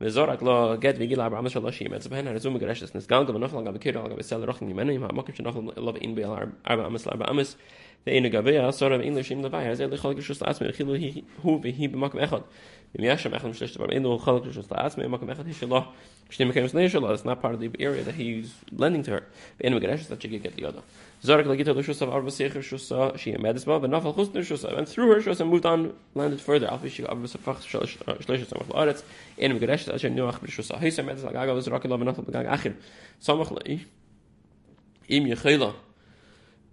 we 0.00 0.08
zorak 0.08 0.40
lo 0.40 0.76
get 0.78 0.96
vi 0.96 1.06
gil 1.06 1.20
abraham 1.20 1.48
shal 1.48 1.70
shi 1.70 1.88
mit 1.88 2.08
ben 2.10 2.26
rezum 2.26 2.58
gerashtes 2.58 2.94
nes 2.94 3.06
gang 3.06 3.26
gevnof 3.26 3.52
lang 3.52 3.64
gebe 3.66 3.78
kirol 3.78 4.08
gebe 4.08 4.22
sel 4.22 4.40
rochni 4.46 4.74
menen 4.74 4.98
ma 5.00 5.08
mokem 5.08 5.34
shnof 5.34 5.56
lov 5.76 5.96
in 6.00 6.14
be 6.14 6.22
alar 6.22 6.48
abraham 6.64 6.96
shal 6.98 7.12
abraham 7.12 7.44
de 8.06 8.16
ene 8.16 8.30
gabe 8.30 8.72
sort 8.72 8.92
of 8.92 9.02
english 9.02 9.30
in 9.30 9.42
the 9.42 9.50
bay 9.50 9.68
as 9.68 9.80
ele 9.80 9.96
khol 9.98 10.14
geshes 10.14 10.40
as 10.42 10.60
mit 10.60 10.74
khilo 10.74 10.96
hu 11.42 11.58
vi 11.60 11.70
hi 11.72 11.86
be 11.86 11.98
mokem 11.98 12.20
echot 12.26 12.44
Eliashim 12.98 13.32
Echad 13.32 13.50
Mishlesh 13.50 13.76
Tavim 13.76 13.92
It's 17.12 17.24
not 17.24 17.40
part 17.40 17.54
of 17.54 17.60
the 17.60 17.70
area 17.78 18.02
that 18.02 18.16
he's 18.16 18.54
lending 18.72 19.02
to 19.04 19.10
her. 19.12 19.26
And 19.62 19.82
through 24.88 25.22
her 25.22 25.44
moved 25.44 25.66
on 25.66 25.92
landed 26.14 26.40
further 26.40 26.68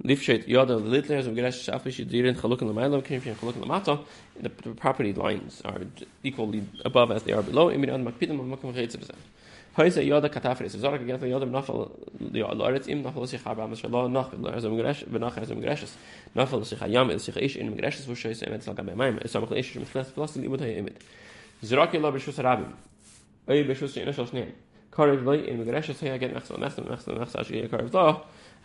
lifshet 0.04 0.48
yada 0.48 0.78
l'litler 0.78 1.28
of 1.28 1.34
fi 1.84 1.92
chaluk 1.92 2.62
in 2.62 2.70
l'mata 2.70 4.00
the 4.42 4.50
property 4.50 5.14
lines 5.14 5.62
are 5.66 5.82
equally 6.24 6.64
above 6.86 7.12
as 7.12 7.24
they 7.24 7.34
are 7.34 7.42
below 7.42 7.70
geht 7.70 7.90
ja 11.30 11.40
der 11.40 11.48
Nafel 11.48 11.90
ja 12.34 12.54
Leute 12.54 12.92
im 12.92 13.02
Nafel 13.02 13.28
sich 13.28 13.44
haben 13.46 13.72
was 13.72 13.86
Allah 13.86 14.08
nach 14.08 14.32
also 14.54 14.70
im 14.70 14.78
Grash 14.78 15.06
wenn 15.10 15.22
nach 15.22 15.38
also 15.38 15.54
im 15.54 15.62
Grash 15.62 15.86
Nafel 16.36 16.64
sich 16.64 16.82
ayam 16.82 17.10
ist 17.10 17.26
sich 17.26 17.38
ich 17.38 17.60
in 17.60 17.68
im 17.68 17.78
Grash 17.78 18.08
wo 18.08 18.16
scheiße 18.16 18.50
mit 18.50 18.64
sagen 18.64 18.86
bei 18.86 18.96
meinem 18.96 19.18
ist 19.20 19.36
aber 19.36 19.56
ich 19.56 19.76
mit 19.76 19.88
Flas 19.88 20.12
Flas 20.12 20.34
die 20.34 20.48
mit 20.48 20.62
mit 20.62 20.96
Zrak 21.64 21.96
Allah 21.96 22.12
bi 22.12 22.20
shus 22.20 22.40
rabim 22.40 22.74
ay 23.48 23.64
bi 23.64 23.74
shus 23.74 23.98
ina 23.98 24.14
shus 24.14 24.34
nein 24.34 24.54
Karv 24.92 25.26
lay 25.26 25.48
in 25.48 25.66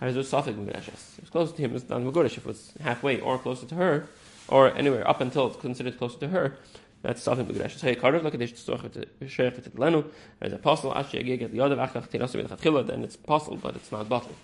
nach 0.03 0.15
so 0.15 0.21
ich 0.21 0.31
Karv 0.31 0.47
da 0.47 0.47
has 0.47 0.53
a 0.53 0.53
suffix 0.53 0.59
in 0.59 0.67
Grash 0.67 0.89
it's 0.89 1.31
close 1.31 1.53
to 1.53 1.63
him 1.63 1.77
is 1.77 1.85
done 1.85 2.11
good 2.11 2.27
if 2.27 2.39
it 2.39 2.47
was 2.47 2.73
halfway 2.81 3.21
or 3.21 3.39
closer 3.39 3.67
to 3.67 3.75
her 3.75 4.09
or 4.49 4.75
anywhere 4.77 5.09
up 5.09 5.21
until 5.21 5.47
it's 5.47 5.57
considered 5.57 5.97
closer 5.99 6.19
to 6.19 6.29
her. 6.29 6.57
That's 7.03 7.27
we 7.27 7.35
should 7.35 7.81
say 7.81 7.95
Carter 7.97 8.21
look 8.21 8.35
at 8.35 8.41
this 8.41 8.53
with 8.67 8.97
uh, 8.97 9.01
the 9.27 9.71
Lenu. 9.77 10.05
As 10.41 10.53
apostle 10.53 10.95
actually 10.95 11.25
get 11.37 11.51
the 11.51 11.61
other 11.61 11.75
to 11.75 12.23
us 12.23 12.35
with 12.35 12.87
then 12.87 13.03
it's 13.03 13.17
possible 13.17 13.59
but 13.61 13.75
it's 13.75 13.91
not 13.91 14.09
bottle. 14.09 14.35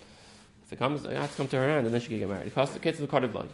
If 0.65 0.73
it 0.73 0.79
comes 0.79 1.05
I 1.05 1.13
have 1.13 1.31
to 1.31 1.37
come 1.37 1.47
to 1.47 1.57
her 1.57 1.67
hand 1.67 1.85
and 1.85 1.93
then 1.93 2.01
she 2.01 2.09
can 2.09 2.19
get 2.19 2.29
married. 2.29 2.45
Because 2.45 2.71
the 2.71 2.79
kids 2.79 2.99
of 2.99 3.09
Carter 3.09 3.27
blood 3.27 3.49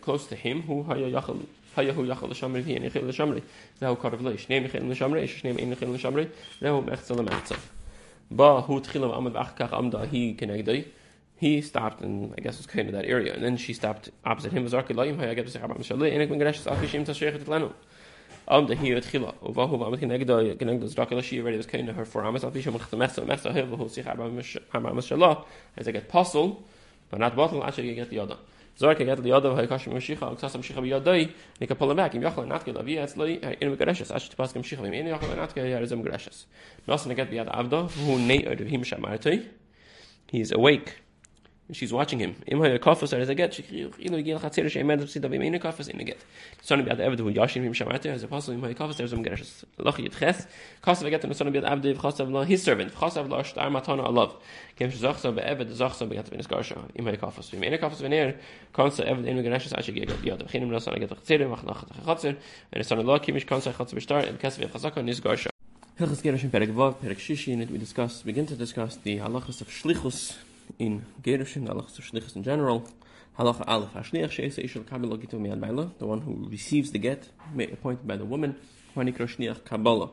close 0.00 0.26
to 0.26 0.34
him 0.34 0.62
who 0.62 0.82
haya 0.82 1.08
yachal 1.08 1.46
haya 1.76 1.92
hu 1.92 2.04
yachal 2.04 2.30
shamri 2.30 2.64
hi 2.64 2.72
and 2.72 2.84
yachal 2.84 3.08
shamri 3.12 3.42
now 3.80 3.94
Carter 3.94 4.16
blood 4.16 4.40
name 4.48 4.64
yachal 4.64 4.90
shamri 4.96 5.22
is 5.22 5.44
name 5.44 5.58
in 5.58 5.70
yachal 5.72 5.96
shamri 5.96 6.28
now 6.60 6.80
echt 6.82 7.56
ba 8.30 8.60
hu 8.62 8.80
tkhila 8.80 9.16
amad 9.16 9.34
achkach 9.34 9.72
amda 9.72 9.98
hi 9.98 10.34
kenegdai 10.36 10.84
he 11.40 11.60
stopped 11.62 12.02
and 12.02 12.34
I 12.36 12.42
guess 12.42 12.58
was 12.58 12.66
kind 12.66 12.86
of 12.86 12.92
that 12.92 13.06
area. 13.06 13.32
And 13.32 13.42
then 13.42 13.56
she 13.56 13.72
stopped 13.72 14.10
opposite 14.26 14.52
him. 14.52 14.62
Was 14.62 14.74
arkelayim 14.74 15.16
haya 15.16 15.34
get 15.34 15.46
to 15.46 15.50
say 15.50 15.58
about 15.58 15.78
shalai 15.78 16.12
and 16.12 16.20
ik 16.20 16.28
ben 16.28 16.38
geresh 16.38 16.66
afishim 16.66 17.06
tashayach 17.06 17.36
et 17.36 17.46
lanu 17.46 17.72
am 18.46 18.66
de 18.66 18.74
hier 18.74 19.00
tkhila 19.00 19.32
u 19.48 19.50
va 19.50 19.66
hu 19.66 19.82
am 19.82 19.96
ken 19.96 20.10
egdo 20.10 20.54
ken 20.58 20.68
egdo 20.68 20.86
zrakala 20.94 21.22
shi. 21.22 21.40
Already 21.40 21.56
was 21.56 21.64
kind 21.64 21.88
of 21.88 21.96
her 21.96 22.04
for 22.04 22.30
mish 22.30 22.66
aber 22.66 22.82
mashallah 24.92 25.44
as 25.78 25.88
i 25.88 25.92
get 25.92 26.10
puzzle 26.10 26.62
but 27.10 27.18
not 27.18 27.34
bottle 27.34 27.64
actually 27.64 27.94
get 27.94 28.10
the 28.10 28.18
other. 28.18 28.36
Get 28.78 29.22
the 29.22 29.32
other 29.32 29.56
hay 29.56 29.66
kash 29.66 29.86
mishicha 29.86 30.30
u 30.30 30.36
tsam 30.36 30.60
mishicha 30.60 30.82
yadai 30.82 31.32
ne 31.58 31.66
ka 31.66 31.74
pola 31.74 31.94
mak 31.94 32.14
im 32.14 32.20
yachol 32.20 32.46
nat 32.46 32.66
ke 32.66 32.68
lavi 32.74 32.98
at 32.98 33.16
loi. 33.16 33.38
In 33.62 33.76
get 37.16 37.30
the 37.30 37.38
other 37.38 37.52
him 38.64 38.82
shamartei 38.82 39.46
he 40.28 40.40
is 40.42 40.52
awake 40.52 40.96
she's 41.72 41.92
watching 41.92 42.18
him 42.20 42.34
his 42.46 43.08
servant 43.10 43.30
er 67.02 67.70
we 67.70 67.78
discuss, 67.78 68.22
begin 68.22 68.46
to 68.46 68.56
discuss 68.56 68.96
the 69.04 69.18
halachas 69.18 69.60
of 69.60 69.68
Shlichus, 69.68 70.49
in 70.78 71.04
Gerushin, 71.22 71.66
halach 71.68 71.94
to 71.94 72.02
shlichus 72.02 72.36
in 72.36 72.42
general. 72.42 72.88
Halach 73.38 73.64
alef 73.66 73.90
hashliach 73.92 74.30
sheisa 74.30 74.64
ishel 74.64 74.84
kabbalah 74.84 75.18
gitu 75.18 75.38
miyad 75.40 75.98
the 75.98 76.06
one 76.06 76.20
who 76.20 76.46
receives 76.50 76.90
the 76.90 76.98
get, 76.98 77.28
appointed 77.72 78.06
by 78.06 78.16
the 78.16 78.24
woman, 78.24 78.56
Hanikra 78.94 79.28
shliach 79.28 79.64
kabbalah. 79.64 80.10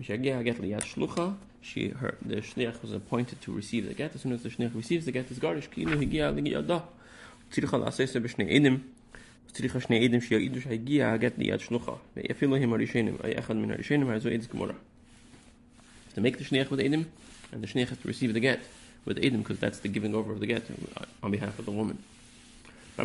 Mishagia 0.00 0.44
get 0.44 0.60
liyad 0.60 0.82
shlucha, 0.82 1.36
she, 1.60 1.88
her, 1.88 2.16
the 2.24 2.36
shliach 2.36 2.80
was 2.82 2.92
appointed 2.92 3.40
to 3.42 3.52
receive 3.52 3.86
the 3.86 3.94
get. 3.94 4.14
As 4.14 4.22
soon 4.22 4.32
as 4.32 4.42
the 4.42 4.48
shliach 4.50 4.74
receives 4.74 5.04
the 5.04 5.12
get, 5.12 5.30
is 5.30 5.38
garish 5.38 5.68
kinu 5.68 5.96
higia. 5.96 6.32
Tziricha 7.50 7.82
la'asesa 7.82 8.20
b'shnei 8.20 8.52
edim, 8.52 8.82
tziricha 9.52 9.80
shnei 9.84 10.08
edim 10.08 10.20
shia 10.20 10.38
idu 10.38 10.62
shahigia 10.62 11.18
get 11.18 11.38
liyad 11.38 11.60
shlucha. 11.60 11.98
Ve'yafilu 12.16 12.58
him 12.58 12.70
harishenim, 12.70 13.24
ay 13.24 13.34
echad 13.34 13.56
min 13.56 13.70
harishenim, 13.70 14.06
hazo 14.06 14.30
edis 14.30 14.46
gemora. 14.46 14.76
To 16.14 16.20
make 16.20 16.38
the 16.38 16.44
shliach 16.44 16.70
with 16.70 16.80
edim, 16.80 17.06
and 17.52 17.62
the 17.62 17.66
shliach 17.66 17.88
has 17.88 17.98
to 17.98 18.08
receive 18.08 18.32
the 18.32 18.40
get 18.40 18.60
with 19.04 19.18
Edom 19.22 19.40
because 19.40 19.58
that's 19.58 19.80
the 19.80 19.88
giving 19.88 20.14
over 20.14 20.32
of 20.32 20.40
the 20.40 20.46
get 20.46 20.64
on 21.22 21.30
behalf 21.30 21.58
of 21.58 21.64
the 21.64 21.72
woman. 21.72 21.98
A 22.98 23.04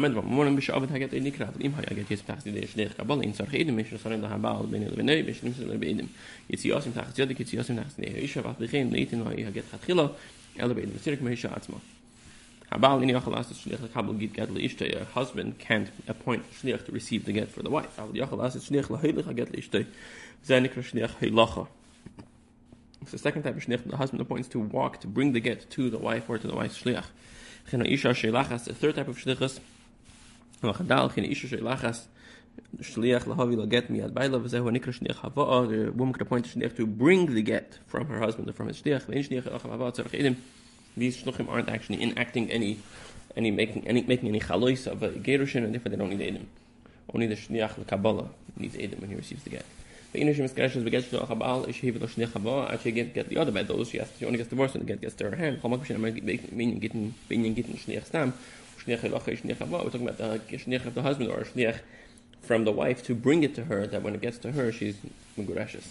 husband 15.14 15.60
can't 15.60 15.90
appoint 16.08 16.52
shnech 16.52 16.86
to 16.86 16.92
receive 16.92 17.26
the 17.26 17.32
get 17.32 17.50
for 17.50 17.64
the 17.64 17.70
wife 17.70 17.98
It's 23.06 23.12
the 23.12 23.20
second 23.20 23.44
type 23.44 23.56
of 23.56 23.64
shliach 23.64 23.88
the 23.88 23.98
husband 23.98 24.20
appoints 24.20 24.48
to 24.48 24.60
walk 24.60 25.00
to 25.02 25.08
bring 25.08 25.34
the 25.34 25.40
get 25.40 25.70
to 25.70 25.92
the 25.92 26.00
wife 26.00 26.28
or 26.28 26.40
to 26.40 26.48
the 26.48 26.56
wife's 26.56 26.82
shliach. 26.82 27.06
Chena 27.70 27.88
isha 27.88 28.08
shelachas, 28.08 28.64
the 28.64 28.74
third 28.74 28.96
type 28.96 29.08
of 29.08 29.16
shlichus. 29.16 29.60
V'chadal 30.64 31.14
chena 31.14 31.30
isha 31.30 31.46
shelachas 31.46 32.06
shliach 32.80 33.26
lahavi 33.26 33.56
laget 33.58 33.92
miyad 33.92 34.12
baila 34.12 34.40
v'zehu 34.40 34.76
nikra 34.76 34.92
shliach. 35.00 35.22
The 35.70 35.92
woman 35.92 36.14
could 36.14 36.24
appoint 36.24 36.48
a 36.48 36.58
shliach 36.58 36.76
to 36.78 36.88
bring 36.88 37.32
the 37.32 37.44
get 37.44 37.78
from 37.86 38.08
her 38.08 38.20
husband 38.20 38.50
or 38.50 38.54
from 38.54 38.70
his 38.70 38.82
shliach. 38.82 39.06
Shliach 39.06 39.44
edim. 40.10 40.38
These 40.98 41.22
shluchim 41.22 41.48
aren't 41.48 41.70
actually 41.70 42.02
enacting 42.02 42.50
any 42.50 42.80
any 43.36 43.52
making 43.52 43.86
any 43.88 44.02
making 44.02 44.30
any 44.30 44.40
chalois 44.40 44.88
of 44.88 45.04
a 45.04 45.10
gerushin, 45.10 45.64
and 45.64 45.76
therefore 45.76 45.92
they 45.92 45.96
don't 45.96 46.10
need 46.10 46.22
Edom. 46.22 46.48
Only 47.14 47.28
the 47.28 47.36
shniach 47.36 47.76
the 47.76 47.86
Kabbalah 47.86 48.30
needs 48.58 48.76
Edom 48.80 49.02
when 49.02 49.12
he 49.12 49.16
receives 49.16 49.44
the 49.44 49.52
get. 49.52 49.66
But 50.16 50.22
in 50.22 50.28
Hashem 50.30 50.46
Miskaresh, 50.46 50.82
we 50.82 50.90
get 50.90 51.10
to 51.10 51.22
a 51.22 51.28
Chabal, 51.28 51.68
is 51.68 51.76
she 51.76 51.90
the 51.90 52.08
shniach 52.08 52.32
Kabbalah, 52.32 52.72
actually 52.72 52.94
get, 52.94 53.14
get 53.14 53.28
the 53.28 53.36
other 53.36 53.52
by 53.52 53.64
those, 53.64 53.90
she 53.90 53.98
has 53.98 54.10
to, 54.10 54.20
she 54.20 54.26
only 54.26 54.38
gets 54.38 54.50
divorced 54.50 54.74
and 54.74 54.84
the 54.84 54.88
get 54.88 55.02
gets 55.02 55.14
to 55.16 55.30
her 55.30 55.36
hand. 55.36 55.62
Chol 55.62 55.78
Makushin, 55.78 55.96
I'm 55.96 56.56
meaning 56.56 56.80
getting, 56.80 57.14
being 57.28 57.54
getting 57.54 57.76
shniach 57.76 58.06
stam, 58.06 58.32
shniach 58.80 59.00
eloche, 59.00 59.42
shniach 59.42 59.58
Kabbalah, 59.58 59.84
we're 59.84 59.90
talking 59.90 60.08
about 60.08 60.18
the 60.18 60.40
shniach 60.56 60.86
of 60.86 60.94
the 60.94 61.02
husband 61.02 61.30
or 61.30 61.40
shniach 61.40 61.82
from 62.40 62.64
the 62.64 62.72
wife 62.72 63.04
to 63.04 63.14
bring 63.14 63.44
it 63.44 63.56
to 63.56 63.66
her, 63.66 63.86
that 63.88 64.04
when 64.04 64.16
it 64.16 64.22
gets 64.22 64.38
to 64.38 64.54
her, 64.54 64.72
she's 64.72 64.96
Megurashes. 65.38 65.84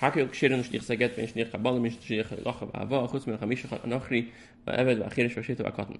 Hakel 0.00 0.28
kshirin 0.28 0.62
shlich 0.62 0.84
zaget 0.84 1.16
ben 1.16 1.26
shlich 1.26 1.50
kabal 1.50 1.80
min 1.80 1.90
shlich 1.90 2.28
lach 2.44 2.62
ava 2.72 3.08
khutz 3.08 3.26
min 3.26 3.36
khamish 3.36 3.68
khan 3.68 3.80
anachri 3.80 4.28
va 4.64 4.74
aved 4.74 4.98
va 4.98 5.10
akhir 5.10 5.34
shvashit 5.34 5.56
va 5.56 5.72
katan 5.72 5.98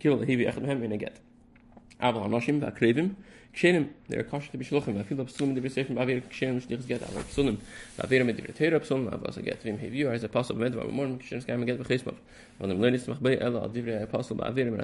kill 0.00 0.22
he 0.22 0.36
vi 0.36 0.46
echad 0.46 0.64
hem 0.64 0.82
in 0.82 0.92
a 0.92 0.96
get 0.96 1.20
aber 2.00 2.20
anoshim 2.20 2.60
va 2.60 2.72
krevim 3.58 3.58
kshirim 3.58 3.88
der 4.08 4.22
kosh 4.22 4.50
to 4.50 4.58
be 4.58 4.64
shlich 4.64 4.86
get 9.44 9.64
mit 9.64 9.76
get 9.76 9.90
vim 9.90 10.12
as 10.12 10.24
a 10.24 10.28
possible 10.28 10.60
med 10.60 10.74
morn 10.92 11.18
kshirim 11.18 11.42
skam 11.42 11.66
get 11.66 11.78
mit 11.78 11.88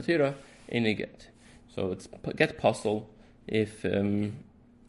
tera 0.07 0.35
in 0.69 0.97
get 0.97 1.29
so 1.69 1.93
it's 1.93 2.09
get 2.37 2.51
apostle 2.51 3.09
if 3.47 3.85
um 3.85 4.33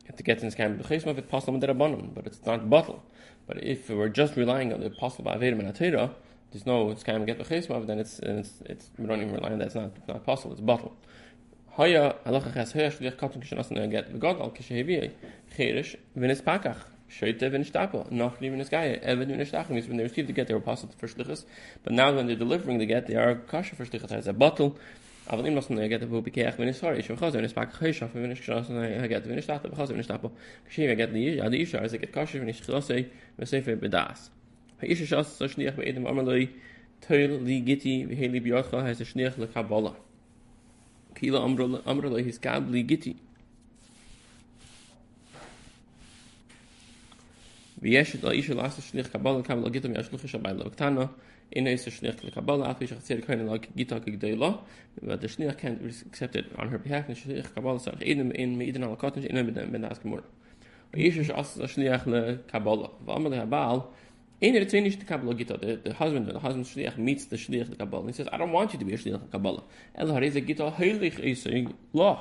if 0.08 0.16
the 0.18 0.24
get 0.24 0.44
in 0.44 0.50
skam 0.50 0.84
khisma 0.84 1.08
with 1.08 1.20
apostle 1.20 1.54
with 1.54 1.62
the 1.62 1.74
but 2.16 2.28
it's 2.28 2.46
not 2.46 2.70
bottle 2.70 3.04
But 3.48 3.64
if 3.64 3.90
we're 3.90 4.10
just 4.10 4.36
relying 4.36 4.74
on 4.74 4.80
the 4.80 4.88
apostle 4.88 5.26
Avedim 5.26 5.60
and 5.60 5.74
Atira, 5.74 6.12
there's 6.52 6.66
no 6.66 6.90
it's 6.90 7.08
of 7.08 7.26
get 7.26 7.40
bechesmav, 7.40 7.86
then 7.86 8.00
it's 8.00 8.20
it's 8.20 8.62
it's 8.66 8.90
we 8.98 9.06
don't 9.06 9.22
even 9.22 9.34
rely 9.34 9.52
on 9.52 9.60
that. 9.60 9.68
It's 9.68 9.76
not 9.76 9.92
it's 9.96 10.08
not 10.08 10.18
apostle. 10.18 10.52
It's 10.52 10.62
bottle. 10.62 10.96
Haya 11.77 12.17
halacha 12.27 12.53
ches 12.55 12.73
haya 12.73 12.91
shlich 12.91 13.17
katan 13.17 13.43
kishanas 13.43 13.91
get 13.91 14.13
begadal 14.13 14.55
kishehevi 14.57 15.11
cherish 15.57 15.97
v'nis 16.17 16.43
pakach 16.43 16.85
shoyte 17.09 17.41
v'nis 17.41 17.71
tapo 17.71 18.09
nachli 18.11 18.51
v'nis 18.51 18.71
gaya 18.71 18.99
eved 19.03 19.29
v'nis 19.29 19.51
tachim 19.51 19.71
means 19.71 19.89
when 19.89 19.97
they 19.97 20.03
receive 20.05 20.27
the 20.27 20.33
get 20.33 20.47
they 20.49 20.55
were 20.55 20.61
apostle 20.61 20.91
for 20.99 21.07
shlichus, 21.07 21.45
but 21.83 21.93
now 21.93 22.15
when 22.15 22.27
they're 22.27 22.37
delivering 22.37 22.79
the 22.79 22.87
get 22.87 23.07
they 23.07 23.15
are 23.15 23.35
kasha 23.35 23.75
for 23.75 23.85
shlichus. 23.85 24.13
It's 24.13 24.27
a 24.27 24.33
bottle. 24.33 24.79
אבל 25.31 25.47
אם 25.47 25.57
לא 25.71 25.83
יגעת 25.83 26.05
בו 26.05 26.23
ביקח 26.23 26.55
ונספר, 26.59 26.93
יש 26.99 27.11
מחוז 27.11 27.37
ונספק 27.37 27.73
חשף 27.73 28.07
ונשכרס 28.15 28.71
הגעת 29.01 29.23
ונשתת 29.27 29.67
בחוז 29.67 29.91
ונשתת 29.91 30.21
בו. 30.21 30.31
כשהיא 30.69 30.89
הגעת 30.89 31.09
ליד 31.13 31.53
אישה, 31.53 31.79
אז 31.79 31.95
הגעת 31.95 32.11
קשה 32.11 32.39
ונשכרסי 32.43 33.03
וספר 33.39 33.75
בדעס. 33.81 34.31
האיש 34.81 35.03
ששס 35.03 35.43
שניח 35.47 35.75
בעדם 35.77 36.07
אמר 36.07 36.23
לי, 36.23 36.47
תויל 37.07 37.39
לי 37.43 37.61
גיטי 37.61 38.07
והלי 38.09 38.41
ביותך, 38.41 38.77
אז 38.85 39.03
שניח 39.05 39.39
לקבלה. 41.15 41.15
כאילו 41.15 41.47
אמר 41.89 42.15
לי, 42.15 42.29
הסקב 42.29 42.71
לי 42.71 42.83
גיטי. 42.83 43.15
ויש 47.83 48.17
לאיש 48.25 48.51
לעשות 48.51 48.85
שליח 48.85 49.07
קבלה, 49.07 49.43
קבלה 49.43 49.69
גיטה 49.69 49.89
מהשלוחה 49.89 50.29
שבאים 50.29 50.57
לו 50.57 50.71
קטנה, 50.71 51.05
in 51.53 51.67
is 51.67 51.85
shlich 51.87 52.23
le 52.23 52.31
kabala 52.31 52.71
af 52.71 52.81
ich 52.81 52.93
erzähle 52.93 53.23
keine 53.23 53.43
lag 53.45 53.67
gita 53.75 53.99
ge 53.99 54.35
lo 54.35 54.61
aber 55.03 55.17
der 55.17 55.29
shlich 55.29 55.57
can 55.59 55.81
accept 56.07 56.37
it 56.37 56.47
on 56.57 56.69
her 56.71 56.79
behalf 56.79 57.09
and 57.09 57.17
shlich 57.17 57.55
kabala 57.55 57.81
sag 57.81 58.01
in 58.03 58.31
in 58.33 58.57
mit 58.57 58.77
in 58.77 58.85
alle 58.85 58.97
katten 58.97 59.23
in 59.25 59.47
mit 59.47 59.71
mit 59.73 59.83
das 59.83 60.01
gemor 60.01 60.23
is 60.93 61.17
es 61.17 61.31
as 61.31 61.59
shlich 61.73 62.07
le 64.42 64.48
in 64.48 64.54
der 64.54 64.68
zweite 64.68 65.06
kabala 65.06 65.34
gita. 65.34 65.58
The 65.58 65.94
husband 65.94 66.28
the 66.28 66.40
husband 66.40 66.66
shlich 66.66 66.98
meets 66.98 67.26
the 67.26 67.38
shlich 67.38 67.70
le 67.70 67.76
kabala 67.76 68.08
he 68.08 68.14
says 68.14 68.28
i 68.32 68.38
don't 68.38 68.52
want 68.52 68.74
you 68.74 68.80
to 68.80 68.86
be 68.86 68.94
a 68.94 68.98
shlich 68.98 69.14
le 69.14 69.28
kabala 69.32 69.64
el 69.96 70.12
har 70.12 70.24
is 70.24 70.36
a 70.36 70.42
gita 70.42 70.72
heilig 70.72 71.20
is 71.20 71.48
lo 71.94 72.20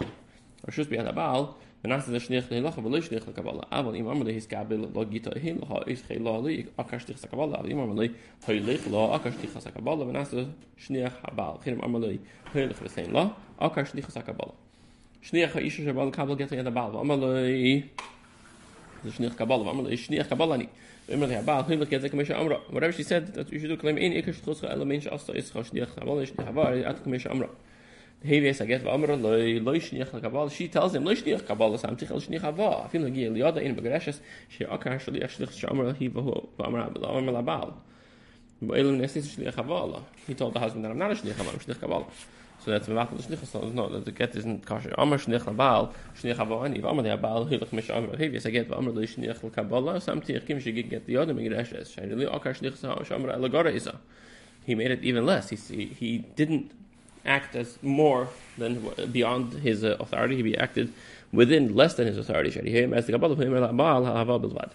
or 0.67 0.73
should 0.73 0.89
be 0.89 0.97
an 0.97 1.13
baal 1.15 1.57
wenn 1.83 1.93
as 1.93 2.07
der 2.07 2.21
schnech 2.21 2.49
le 2.51 2.61
lach 2.61 2.79
aber 2.79 3.03
schnech 3.03 3.27
le 3.27 3.33
kabala 3.33 3.67
aber 3.71 3.95
im 3.95 4.07
amle 4.07 4.33
his 4.33 4.47
kabel 4.47 4.89
lo 4.95 5.05
gita 5.05 5.39
hin 5.39 5.61
ha 5.69 5.83
is 5.87 6.03
la 6.09 6.39
li 6.39 6.67
akash 6.79 7.05
dich 7.05 7.17
kabala 7.17 7.59
aber 7.59 7.69
im 7.69 7.81
amle 7.81 8.11
hay 8.47 8.61
le 8.61 8.79
la 8.91 9.19
akash 9.19 9.37
dich 9.41 9.51
kabala 9.51 10.07
wenn 10.07 10.17
as 10.17 10.35
schnech 10.79 11.13
habal. 11.23 11.61
Khim 11.63 11.81
amle 11.83 12.19
hay 12.53 12.67
le 12.67 12.89
sein 12.89 13.13
la 13.13 13.35
akash 13.61 13.93
dich 13.93 14.07
kabala 14.07 14.55
schnech 15.21 15.57
is 15.57 15.79
es 15.79 15.89
aber 15.89 16.11
kabel 16.11 16.37
get 16.37 16.53
in 16.53 16.65
der 16.65 16.71
bal 16.71 16.97
amle 16.97 17.83
der 19.03 19.11
schnech 19.11 19.37
kabala 19.37 19.69
amle 19.69 19.97
schnech 19.97 20.29
kabala 20.29 20.57
ni 20.57 20.63
immer 20.63 20.63
der 20.63 20.63
bal 20.63 20.63
hay 20.63 20.63
le 20.63 20.69
kemesh 20.69 20.73
amra 20.73 20.94
whatever 21.07 22.93
she 22.93 23.03
said 23.03 23.35
that 23.35 23.53
you 23.53 23.59
should 23.59 23.69
do, 23.69 23.77
claim 23.77 23.99
in 23.99 24.13
ikash 24.13 24.41
khos 24.41 24.65
element 24.65 25.07
as 25.07 25.29
is 25.31 25.51
schnech 25.51 25.89
kabala 25.95 26.27
schnech 26.27 26.47
habal 26.47 26.87
at 26.87 27.05
kemesh 27.05 27.31
amra 27.31 27.49
Hevi 28.25 28.49
es 28.49 28.61
aget 28.61 28.83
vamr 28.83 29.21
loy 29.21 29.61
loy 29.61 29.79
shnikh 29.79 30.09
kabal 30.19 30.51
she 30.51 30.67
tells 30.67 30.95
him 30.95 31.05
loy 31.05 31.15
shnikh 31.15 31.43
kabal 31.43 31.79
sam 31.79 31.95
tikh 31.95 32.09
shnikh 32.09 32.43
ava 32.43 32.89
fil 32.89 33.11
gi 33.11 33.29
li 33.29 33.41
yada 33.41 33.61
in 33.61 33.77
begrashes 33.77 34.21
she 34.49 34.65
akar 34.65 34.99
shli 34.99 35.21
shnikh 35.29 35.53
shamr 35.53 35.95
hi 35.99 36.09
vo 36.09 36.49
vamr 36.59 36.87
abel 36.87 37.03
vamr 37.03 37.33
la 37.33 37.43
bal 37.43 37.75
but 38.63 38.79
elu 38.79 38.97
nesis 38.97 39.37
shnikh 39.37 39.53
kabal 39.53 40.03
he 40.27 40.33
told 40.33 40.55
the 40.55 40.59
husband 40.59 40.87
that 40.87 40.91
I'm 40.93 40.97
not 40.97 41.11
a 41.11 41.15
shnikh 41.15 41.35
kabal 41.35 41.53
shnikh 41.65 41.81
kabal 41.81 42.07
so 42.65 42.71
that's 42.71 42.87
the 42.87 42.95
matter 42.95 43.15
shnikh 43.17 43.47
so 43.47 43.61
no 43.69 43.89
the 43.89 44.13
get 44.13 44.35
isn't 44.37 44.67
kosher 44.67 44.95
amr 44.99 45.19
shnikh 45.19 45.45
kabal 45.45 45.93
shnikh 46.21 46.39
ava 46.39 46.55
ani 46.65 46.81
vamr 46.81 47.07
ya 47.07 47.17
bal 47.17 47.47
hi 47.47 47.61
mish 47.73 47.91
amr 47.91 48.17
hevi 48.17 48.37
es 48.37 48.45
aget 48.45 48.69
vamr 48.69 48.95
loy 48.95 49.07
shnikh 49.07 49.41
kabal 49.53 50.01
sam 50.01 50.21
tikh 50.21 50.47
kim 50.47 50.59
get 50.59 51.07
the 51.07 51.13
yada 51.13 51.35
begrashes 51.35 51.93
she 51.95 52.01
li 52.03 52.27
akar 52.27 52.55
shnikh 52.59 52.79
shamr 53.11 53.39
la 53.39 53.49
gara 53.49 53.73
isa 53.73 53.99
he 54.65 54.75
made 54.75 54.91
it 54.91 55.03
even 55.03 55.27
less 55.27 55.51
he 55.51 55.87
he 56.01 56.19
didn't 56.37 56.71
act 57.25 57.57
as 57.57 57.79
more 57.83 58.29
than 58.59 58.91
beyond 59.11 59.53
his 59.55 59.85
uh, 59.85 59.97
authority. 60.01 60.43
He 60.43 60.57
acted 60.57 60.93
within 61.33 61.75
less 61.75 61.95
than 61.95 62.07
his 62.07 62.19
authority. 62.19 62.51
Shari 62.51 62.71
him 62.71 62.95
as 62.95 63.07
the 63.07 63.13
Kabbalah 63.13 63.37
him 63.37 63.77
Baal 63.77 64.05
hava 64.05 64.39
bilvad. 64.39 64.71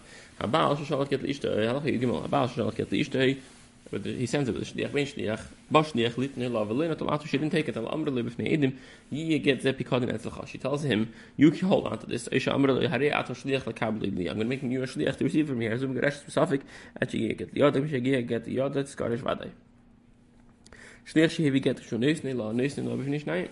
Get 2.76 2.90
get. 3.10 3.42
But 3.90 4.04
he 4.04 4.26
sends 4.26 4.48
it 4.48 4.54
with 4.54 4.72
shliach 4.72 4.92
ben 4.92 5.04
shliach. 5.04 5.40
Bash 5.70 5.92
shliach 5.92 6.16
lit 6.16 6.36
ne 6.36 6.46
la 6.46 6.64
velina 6.64 6.96
to 6.96 7.04
latu. 7.04 7.26
She 7.26 7.38
didn't 7.38 7.50
take 7.50 7.68
it. 7.68 7.76
Al 7.76 7.88
amr 7.88 8.10
le 8.10 8.22
b'fnei 8.22 8.56
edim. 8.56 8.76
Ye 9.10 9.38
get 9.40 9.62
ze 9.62 9.72
pikadin 9.72 10.12
etzlacha. 10.12 10.46
She 10.46 10.58
tells 10.58 10.84
him, 10.84 11.12
you 11.36 11.50
can 11.50 11.66
hold 11.66 11.86
on 11.88 11.98
to 11.98 12.06
this. 12.06 12.28
Isha 12.30 12.54
amr 12.54 12.72
le 12.72 12.88
harei 12.88 13.12
ato 13.12 13.34
shliach 13.34 13.66
le 13.66 13.72
kabli 13.72 14.16
li. 14.16 14.28
I'm 14.28 14.36
going 14.36 14.38
to 14.38 14.44
make 14.44 14.62
you 14.62 14.82
a 14.82 14.86
shliach 14.86 15.16
to 15.16 15.24
receive 15.24 15.48
from 15.48 15.60
here. 15.60 15.76
Zum 15.76 15.94
geresh 15.94 16.20
specific. 16.20 16.60
At 17.00 17.12
ye 17.12 17.34
get 17.34 17.52
the 17.52 17.60
yodam. 17.60 17.90
She 17.90 18.00
get 18.00 18.44
the 18.44 18.56
yodat. 18.56 18.94
Skarish 18.94 19.22
vadai. 19.22 19.50
Shniach 21.06 21.30
shehevi 21.36 21.60
get 21.60 21.82
shon 21.82 22.00
neisnei 22.00 22.36
la 22.36 22.52
neisnei 22.52 22.86
la 22.86 22.94
b'fnei 22.94 23.24
shnayim. 23.24 23.48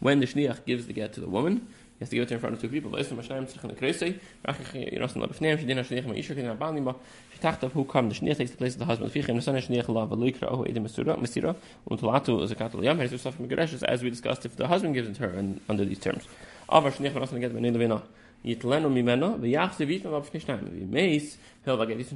When 0.00 0.20
the 0.20 0.26
shniach 0.26 0.64
gives 0.64 0.86
the 0.86 0.92
get 0.94 1.12
to 1.12 1.20
the 1.20 1.28
woman, 1.28 1.68
he 1.82 1.83
has 2.00 2.08
to 2.10 2.16
give 2.16 2.22
it 2.24 2.32
in 2.32 2.38
front 2.38 2.54
of 2.54 2.60
two 2.60 2.68
people. 2.68 2.94
In 2.94 3.04
the 3.04 3.22
kreisei, 3.22 4.18
yinosin 4.44 5.16
la 5.16 5.26
b'fnei, 5.26 5.58
she 5.58 5.64
dina 5.64 5.82
shniach 5.82 6.04
ma'isha 6.04 6.34
kina 6.34 6.54
ba'al 6.54 6.74
nima, 6.74 6.96
she 7.32 7.38
tacht 7.38 7.62
who 7.62 7.84
come, 7.84 8.08
the 8.08 8.14
shniach 8.14 8.36
takes 8.36 8.50
the 8.50 8.56
place 8.56 8.72
of 8.74 8.80
the 8.80 8.84
husband. 8.84 9.12
Shniach 9.12 9.88
la 9.88 10.06
ohu 10.06 10.64
edim 10.66 10.88
yam, 12.82 13.00
as 13.88 14.02
we 14.02 14.10
discussed, 14.10 14.44
if 14.44 14.56
the 14.56 14.66
husband 14.66 14.94
gives 14.94 15.08
it 15.08 15.14
to 15.14 15.22
her 15.22 15.30
and 15.30 15.60
under 15.68 15.84
these 15.84 15.98
terms. 15.98 16.26
Shniach 16.68 17.12
v'nosin 17.12 17.40
get 17.40 17.52
b'nei 17.52 18.02
yitlenu 18.44 18.90
mimeno, 18.90 19.38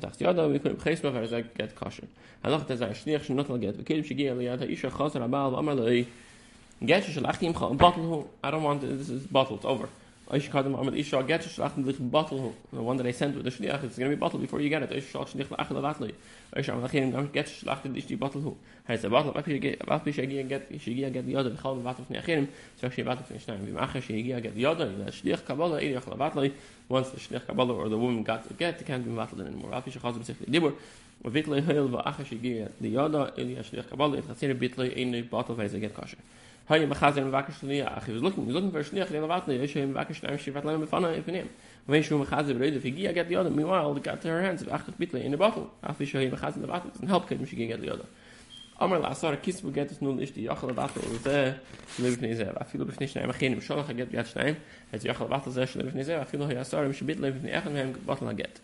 tacht 0.00 0.20
yada 0.20 0.48
get 0.58 1.72
le 5.84 6.06
get 6.84 7.04
shel 7.04 7.26
achim 7.26 7.52
kha 7.52 7.76
bottle 7.76 8.30
i 8.42 8.50
don't 8.50 8.62
want 8.62 8.80
this 8.80 9.08
is 9.08 9.26
bottled 9.26 9.64
over. 9.64 9.88
I 10.30 10.38
should 10.38 10.52
call 10.52 10.62
them 10.62 10.74
Ahmed 10.74 10.94
Isha 10.94 11.22
get 11.22 11.42
sich 11.42 11.56
bottle 12.10 12.54
the 12.70 12.82
one 12.82 12.98
that 12.98 13.06
I 13.06 13.12
sent 13.12 13.34
with 13.34 13.44
the 13.44 13.50
shliach 13.50 13.82
it's 13.82 13.96
going 13.96 14.10
to 14.10 14.16
be 14.16 14.20
bottle 14.20 14.38
before 14.38 14.60
you 14.60 14.68
get 14.68 14.82
it. 14.82 14.90
La 14.90 15.24
latli 15.24 16.12
Isha 16.54 16.72
am 16.72 16.82
lachim 16.82 17.10
gam 17.12 17.30
get 17.32 17.50
die 17.64 18.16
bottle 18.16 18.42
hu. 18.42 18.54
Heißt 18.86 19.04
der 19.04 19.08
bottle 19.08 19.32
was 19.34 19.46
ich 19.46 19.78
was 19.86 20.06
ich 20.06 20.16
gegen 20.16 20.48
get 20.48 20.70
ich 20.70 20.84
gehe 20.84 21.10
get 21.10 21.26
die 21.26 21.34
other 21.34 21.50
wir 21.50 21.56
kommen 21.58 21.82
warten 21.82 22.04
von 22.04 22.16
so 22.76 22.86
ich 22.88 22.94
gehe 24.06 24.40
get 24.42 24.54
die 24.54 24.66
other 24.66 24.86
der 24.86 25.12
shlich 25.12 25.42
kabala 25.46 25.80
ich 25.80 25.94
la 25.94 26.14
latli 26.14 26.52
once 26.90 27.10
the 27.10 27.18
shlich 27.18 27.46
kabala 27.46 27.72
or 27.72 27.88
the 27.88 27.96
woman 27.96 28.22
got 28.22 28.46
to 28.46 28.52
get 28.52 28.78
can't 28.86 29.04
be 29.04 29.10
battled 29.10 29.40
anymore. 29.46 29.82
Die 29.82 29.90
shlich 29.90 30.02
kabala 33.88 34.18
ich 34.18 36.16
hatte 36.68 36.82
bitte 36.82 36.88
in 36.88 36.92
die 36.92 36.96
bottle 36.96 37.08
weil 37.08 37.16
sie 37.18 37.18
get 37.18 37.18
kosher 37.18 37.18
Hay 37.18 37.20
ma 37.20 37.24
khazen 37.24 37.24
im 37.24 37.32
vakish 37.32 37.60
shni 37.60 37.82
ach 37.82 38.08
ich 38.08 38.20
looking 38.20 38.46
looking 38.50 38.70
for 38.70 38.82
shni 38.82 39.02
ach 39.02 39.10
le 39.10 39.26
vat 39.26 39.48
ne 39.48 39.54
ich 39.54 39.74
im 39.76 39.94
vakish 39.94 40.20
shni 40.20 40.38
shi 40.38 40.50
vat 40.50 40.64
le 40.66 40.76
mit 40.76 40.88
fana 40.90 41.16
ifnem 41.16 41.48
wenn 41.86 42.02
shum 42.02 42.22
khazen 42.26 42.58
brede 42.58 42.78
fi 42.78 42.90
gia 42.90 43.12
get 43.12 43.28
the 43.28 43.36
other. 43.36 43.50
Meanwhile 43.50 43.94
the 43.94 44.00
got 44.00 44.22
her 44.22 44.42
hands. 44.42 44.62
Ach 44.70 44.84
bitle 44.98 45.24
in 45.24 45.30
the 45.30 45.38
bottle. 45.38 45.70
Ach 45.82 45.98
ich 45.98 46.12
shoy 46.12 46.24
im 46.24 46.36
khazen 46.36 46.66
vat 46.66 46.84
and 47.00 47.08
help 47.08 47.26
can 47.26 47.42
she 47.46 47.56
get 47.56 47.80
the 47.80 47.90
other. 47.90 48.04
Amar 48.78 49.00
la 49.00 49.14
sar 49.14 49.36
kis 49.36 49.62
bu 49.62 49.72
get 49.72 49.90
es 49.90 50.02
nun 50.02 50.18
ist 50.20 50.34
die 50.34 50.50
achle 50.50 50.74
vat 50.74 50.94
und 50.96 51.22
ze 51.22 51.54
lebt 51.98 52.20
ne 52.20 52.34
ze 52.36 52.44
a 52.44 52.64
filo 52.64 52.84
bifne 52.84 53.08
shni 53.08 53.26
ma 53.26 53.32
khin 53.32 53.54
im 53.54 53.60
shol 53.60 53.82
get 53.96 54.10
get 54.10 54.26
shni 54.26 54.56
et 54.92 55.02
yachle 55.02 55.26
vat 55.26 55.44
ze 55.50 55.62
shni 55.66 55.84
bifne 55.84 56.04
ze 56.04 56.14
a 56.14 56.24
filo 56.26 56.50
ya 56.50 56.62
sar 56.64 56.84
im 56.84 56.92
shbit 56.92 57.18
lebt 57.18 57.42
ne 57.42 57.52
ach 57.52 57.66
im 57.66 57.94
bottle 58.04 58.34
get. 58.34 58.60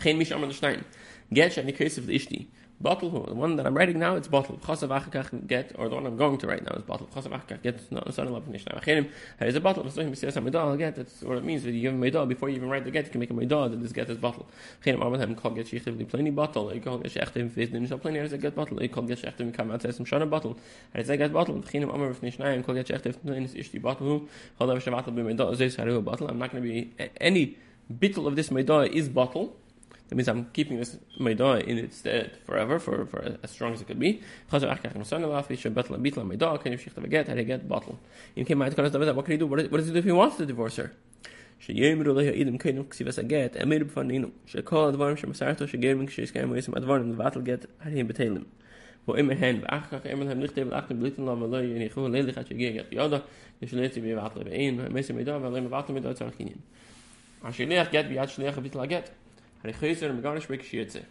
Khin 0.00 0.16
mich 0.16 0.32
amar 0.32 0.48
shni 0.48 0.82
get 1.30 1.52
shni 1.52 1.76
case 1.76 1.98
of 1.98 2.06
the 2.06 2.14
ishti 2.16 2.46
Bottle, 2.82 3.10
the 3.26 3.34
one 3.34 3.56
that 3.56 3.66
I'm 3.66 3.76
writing 3.76 3.98
now, 3.98 4.16
it's 4.16 4.26
bottle. 4.26 4.56
Chasav 4.56 4.88
achakach 4.88 5.46
get, 5.46 5.72
or 5.74 5.90
the 5.90 5.96
one 5.96 6.06
I'm 6.06 6.16
going 6.16 6.38
to 6.38 6.46
write 6.46 6.64
now 6.64 6.72
is 6.76 6.82
bottle. 6.82 7.08
Chasav 7.14 7.38
achakach 7.38 7.60
get, 7.60 7.92
no, 7.92 8.02
it's 8.06 8.16
not 8.16 8.26
a 8.26 8.30
love 8.30 8.44
condition. 8.44 8.72
Achirim, 8.72 9.10
there's 9.38 9.54
a 9.54 9.60
bottle, 9.60 9.90
says 9.90 10.34
a 10.34 10.40
midah, 10.40 10.78
get, 10.78 10.96
that's 10.96 11.20
what 11.20 11.36
it 11.36 11.44
means. 11.44 11.62
When 11.62 11.74
you 11.74 11.82
give 11.82 11.92
a 11.92 11.96
midah, 11.98 12.26
before 12.26 12.48
you 12.48 12.56
even 12.56 12.70
write 12.70 12.84
the 12.84 12.90
get, 12.90 13.04
you 13.04 13.10
can 13.10 13.20
make 13.20 13.30
a 13.30 13.34
midah, 13.34 13.70
that 13.70 13.82
this 13.82 13.92
get 13.92 14.08
is 14.08 14.16
bottle. 14.16 14.46
Achirim, 14.82 15.02
Armahem, 15.02 15.34
call 15.34 15.50
get 15.50 15.66
shechiv 15.66 15.98
li 15.98 16.06
plenty 16.06 16.30
bottle, 16.30 16.74
you 16.74 16.80
call 16.80 16.96
get 16.96 17.12
shechtim 17.12 17.50
fizz, 17.50 17.68
then 17.68 17.86
you 17.86 17.96
plenty, 17.98 18.18
there's 18.18 18.32
a 18.32 18.38
get 18.38 18.54
bottle, 18.54 18.82
you 18.82 18.88
call 18.88 19.02
get 19.02 19.18
shechtim, 19.18 19.52
come 19.52 19.70
out, 19.72 19.82
some 19.82 20.06
shana 20.06 20.30
bottle, 20.30 20.56
and 20.94 21.02
it's 21.02 21.10
a 21.10 21.18
get 21.18 21.34
bottle, 21.34 21.56
Achirim, 21.56 21.94
Amar, 21.94 22.12
if 22.12 22.22
nishnayim, 22.22 22.64
call 22.64 22.74
get 22.74 22.86
shechtim, 22.86 23.14
then 23.24 23.42
it's 23.42 23.52
ishti 23.52 23.82
bottle, 23.82 24.06
who, 24.06 24.28
call 24.58 24.70
out 24.70 24.78
shavatal 24.78 25.14
bi 25.14 25.20
midah, 25.20 25.54
zes 25.54 25.76
haru 25.76 26.00
bottle, 26.00 26.28
I'm 26.28 26.38
not 26.38 26.50
going 26.50 26.62
to 26.62 26.66
be, 26.66 27.10
any 27.20 27.58
bittle 27.92 28.26
of 28.26 28.36
this 28.36 28.48
midah 28.48 28.88
is 28.90 29.10
bottle, 29.10 29.54
that 30.09 30.15
means 30.15 30.27
I'm 30.27 30.45
keeping 30.53 30.77
this 30.77 30.97
Maidah 31.19 31.63
in 31.63 31.77
its 31.79 31.97
stead 31.97 32.37
forever, 32.45 32.79
for, 32.79 33.05
for 33.05 33.37
as 33.41 33.51
strong 33.51 33.73
as 33.73 33.81
it 33.81 33.87
could 33.87 33.99
be. 33.99 34.21
Can 34.51 34.61
you 34.61 34.67
shift 36.77 36.95
the 36.95 37.07
get? 37.07 37.27
How 37.27 37.33
do 37.33 37.39
you 37.39 37.45
get 37.45 37.67
bottle? 37.67 37.97
In 38.35 38.45
came 38.45 38.59
what 38.59 38.75
can 38.75 39.31
he 39.31 39.37
do? 39.37 39.47
What 39.47 39.71
does 39.71 39.87
he 39.87 39.93
do 39.93 39.99
if 39.99 40.05
he 40.05 40.11
wants 40.11 40.37
to 40.37 40.45
divorce 40.45 40.75
her? 40.77 40.91
שיאמרו 41.59 42.03
לו 42.03 42.19
אידם 42.19 42.57
קיינו 42.57 42.89
כסיבס 42.89 43.19
הגט, 43.19 43.57
אמיר 43.57 43.83
בפנינו, 43.83 44.27
שכל 44.45 44.87
הדברים 44.87 45.17
שמסרתו 45.17 45.67
שגרמים 45.67 46.05
כשיש 46.05 46.31
קיים 46.31 46.51
ויסם 46.51 46.75
הדברים 46.75 47.11
לבטל 47.11 47.41
גט, 47.41 47.65
הרי 47.81 48.03
בתהילים. 48.03 48.43
wo 49.05 49.13
immer 49.13 49.35
hen 49.35 49.63
ach 49.67 49.89
kach 49.89 50.05
immer 50.05 50.27
hem 50.27 50.39
nicht 50.39 50.57
eben 50.57 50.73
achten 50.73 50.99
blitten 50.99 51.25
la 51.25 51.35
mal 51.35 51.53
in 51.63 51.81
ich 51.81 51.95
will 51.95 52.09
ledig 52.09 52.35
hat 52.35 52.49
je 52.49 52.55
geht 52.55 52.91
ja 52.91 53.07
da 53.07 53.21
ist 53.59 53.73
letzte 53.73 54.03
wie 54.03 54.15
warten 54.15 54.43
bei 54.43 54.51
ein 54.51 54.91
messer 54.91 55.13
mit 55.13 55.27
da 55.27 55.39
weil 55.41 55.55
immer 55.57 55.69
warten 55.69 55.93
and 59.62 59.74
he 59.74 59.80
chaser 59.80 60.10
megarish 60.12 60.48
make 60.48 60.62
shiitze. 60.62 61.04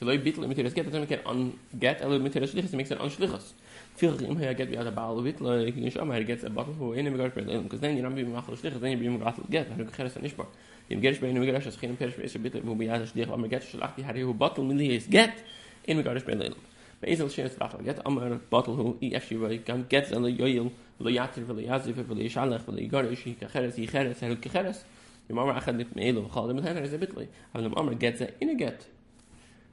Shloi 0.00 0.18
bitl 0.18 0.46
mit 0.48 0.56
der 0.56 0.70
get 0.70 0.90
that 0.90 1.08
get 1.08 1.26
on 1.26 1.58
get 1.78 2.00
a 2.00 2.08
little 2.08 2.26
bit 2.26 2.42
of 2.42 2.52
this 2.52 2.72
makes 2.72 2.90
it 2.90 3.00
on 3.00 3.10
shlichas. 3.10 3.52
Feel 3.96 4.16
him 4.16 4.36
here 4.36 4.54
get 4.54 4.70
the 4.70 4.76
other 4.76 4.90
ball 4.90 5.20
with 5.20 5.40
like 5.40 5.76
you 5.76 5.90
show 5.90 6.04
me 6.04 6.22
gets 6.24 6.44
a 6.44 6.50
bottle 6.50 6.72
who 6.74 6.92
in 6.92 7.06
megarish 7.06 7.32
bitl 7.32 7.62
because 7.62 7.80
then 7.80 7.96
you're 7.96 8.08
not 8.08 8.14
being 8.14 8.32
machal 8.32 8.54
shlichas 8.56 8.80
then 8.80 8.92
you're 8.92 9.00
being 9.00 9.18
machlo 9.18 9.48
get 9.50 9.68
and 9.68 9.78
you 9.78 9.84
khalas 9.84 10.20
nicht 10.20 10.36
bar. 10.36 10.46
Im 10.88 11.00
gerish 11.00 11.20
bei 11.20 11.32
megarish 11.32 11.66
as 11.66 11.76
khinem 11.76 11.98
perish 11.98 12.18
is 12.18 12.34
bitl 12.34 12.62
wo 12.64 12.74
biad 12.74 13.06
shlich 13.12 13.32
am 13.32 13.48
get 13.48 13.62
shlach 13.62 13.96
die 13.96 14.02
hari 14.02 14.22
who 14.22 14.34
bottle 14.34 14.64
mit 14.64 14.80
his 14.80 15.06
get 15.06 15.42
in 15.84 15.98
megarish 15.98 16.24
bitl. 16.24 16.54
Bei 17.00 17.08
isel 17.08 17.28
shis 17.28 17.58
bottle 17.58 17.80
get 17.82 18.00
am 18.06 18.40
bottle 18.48 18.76
who 18.76 18.98
i 19.02 19.14
actually 19.14 19.58
can 19.58 19.84
get 19.88 20.10
and 20.12 20.24
the 20.24 20.30
yoyil? 20.30 20.70
lo 21.00 21.10
yatir 21.10 21.44
vel 21.44 21.56
yaziv 21.56 21.94
vel 21.94 22.18
yishalach 22.18 22.64
vel 22.66 22.76
igarish 22.76 23.24
hi 23.24 23.46
khalas 23.46 23.76
hi 23.76 23.86
khalas 23.86 24.20
hi 24.20 24.50
khalas 24.54 24.84
the 25.30 25.36
mama 25.36 25.54
achad 25.60 25.76
mit 25.76 25.94
melo 25.94 26.22
khad 26.28 26.54
mit 26.54 26.84
is 26.84 26.92
a 26.92 26.98
bitly 26.98 27.28
and 27.54 27.64
the 27.64 27.68
mama 27.70 27.94
gets 27.94 28.20
it 28.20 28.36
in 28.40 28.48
a 28.48 28.54
get 28.54 28.86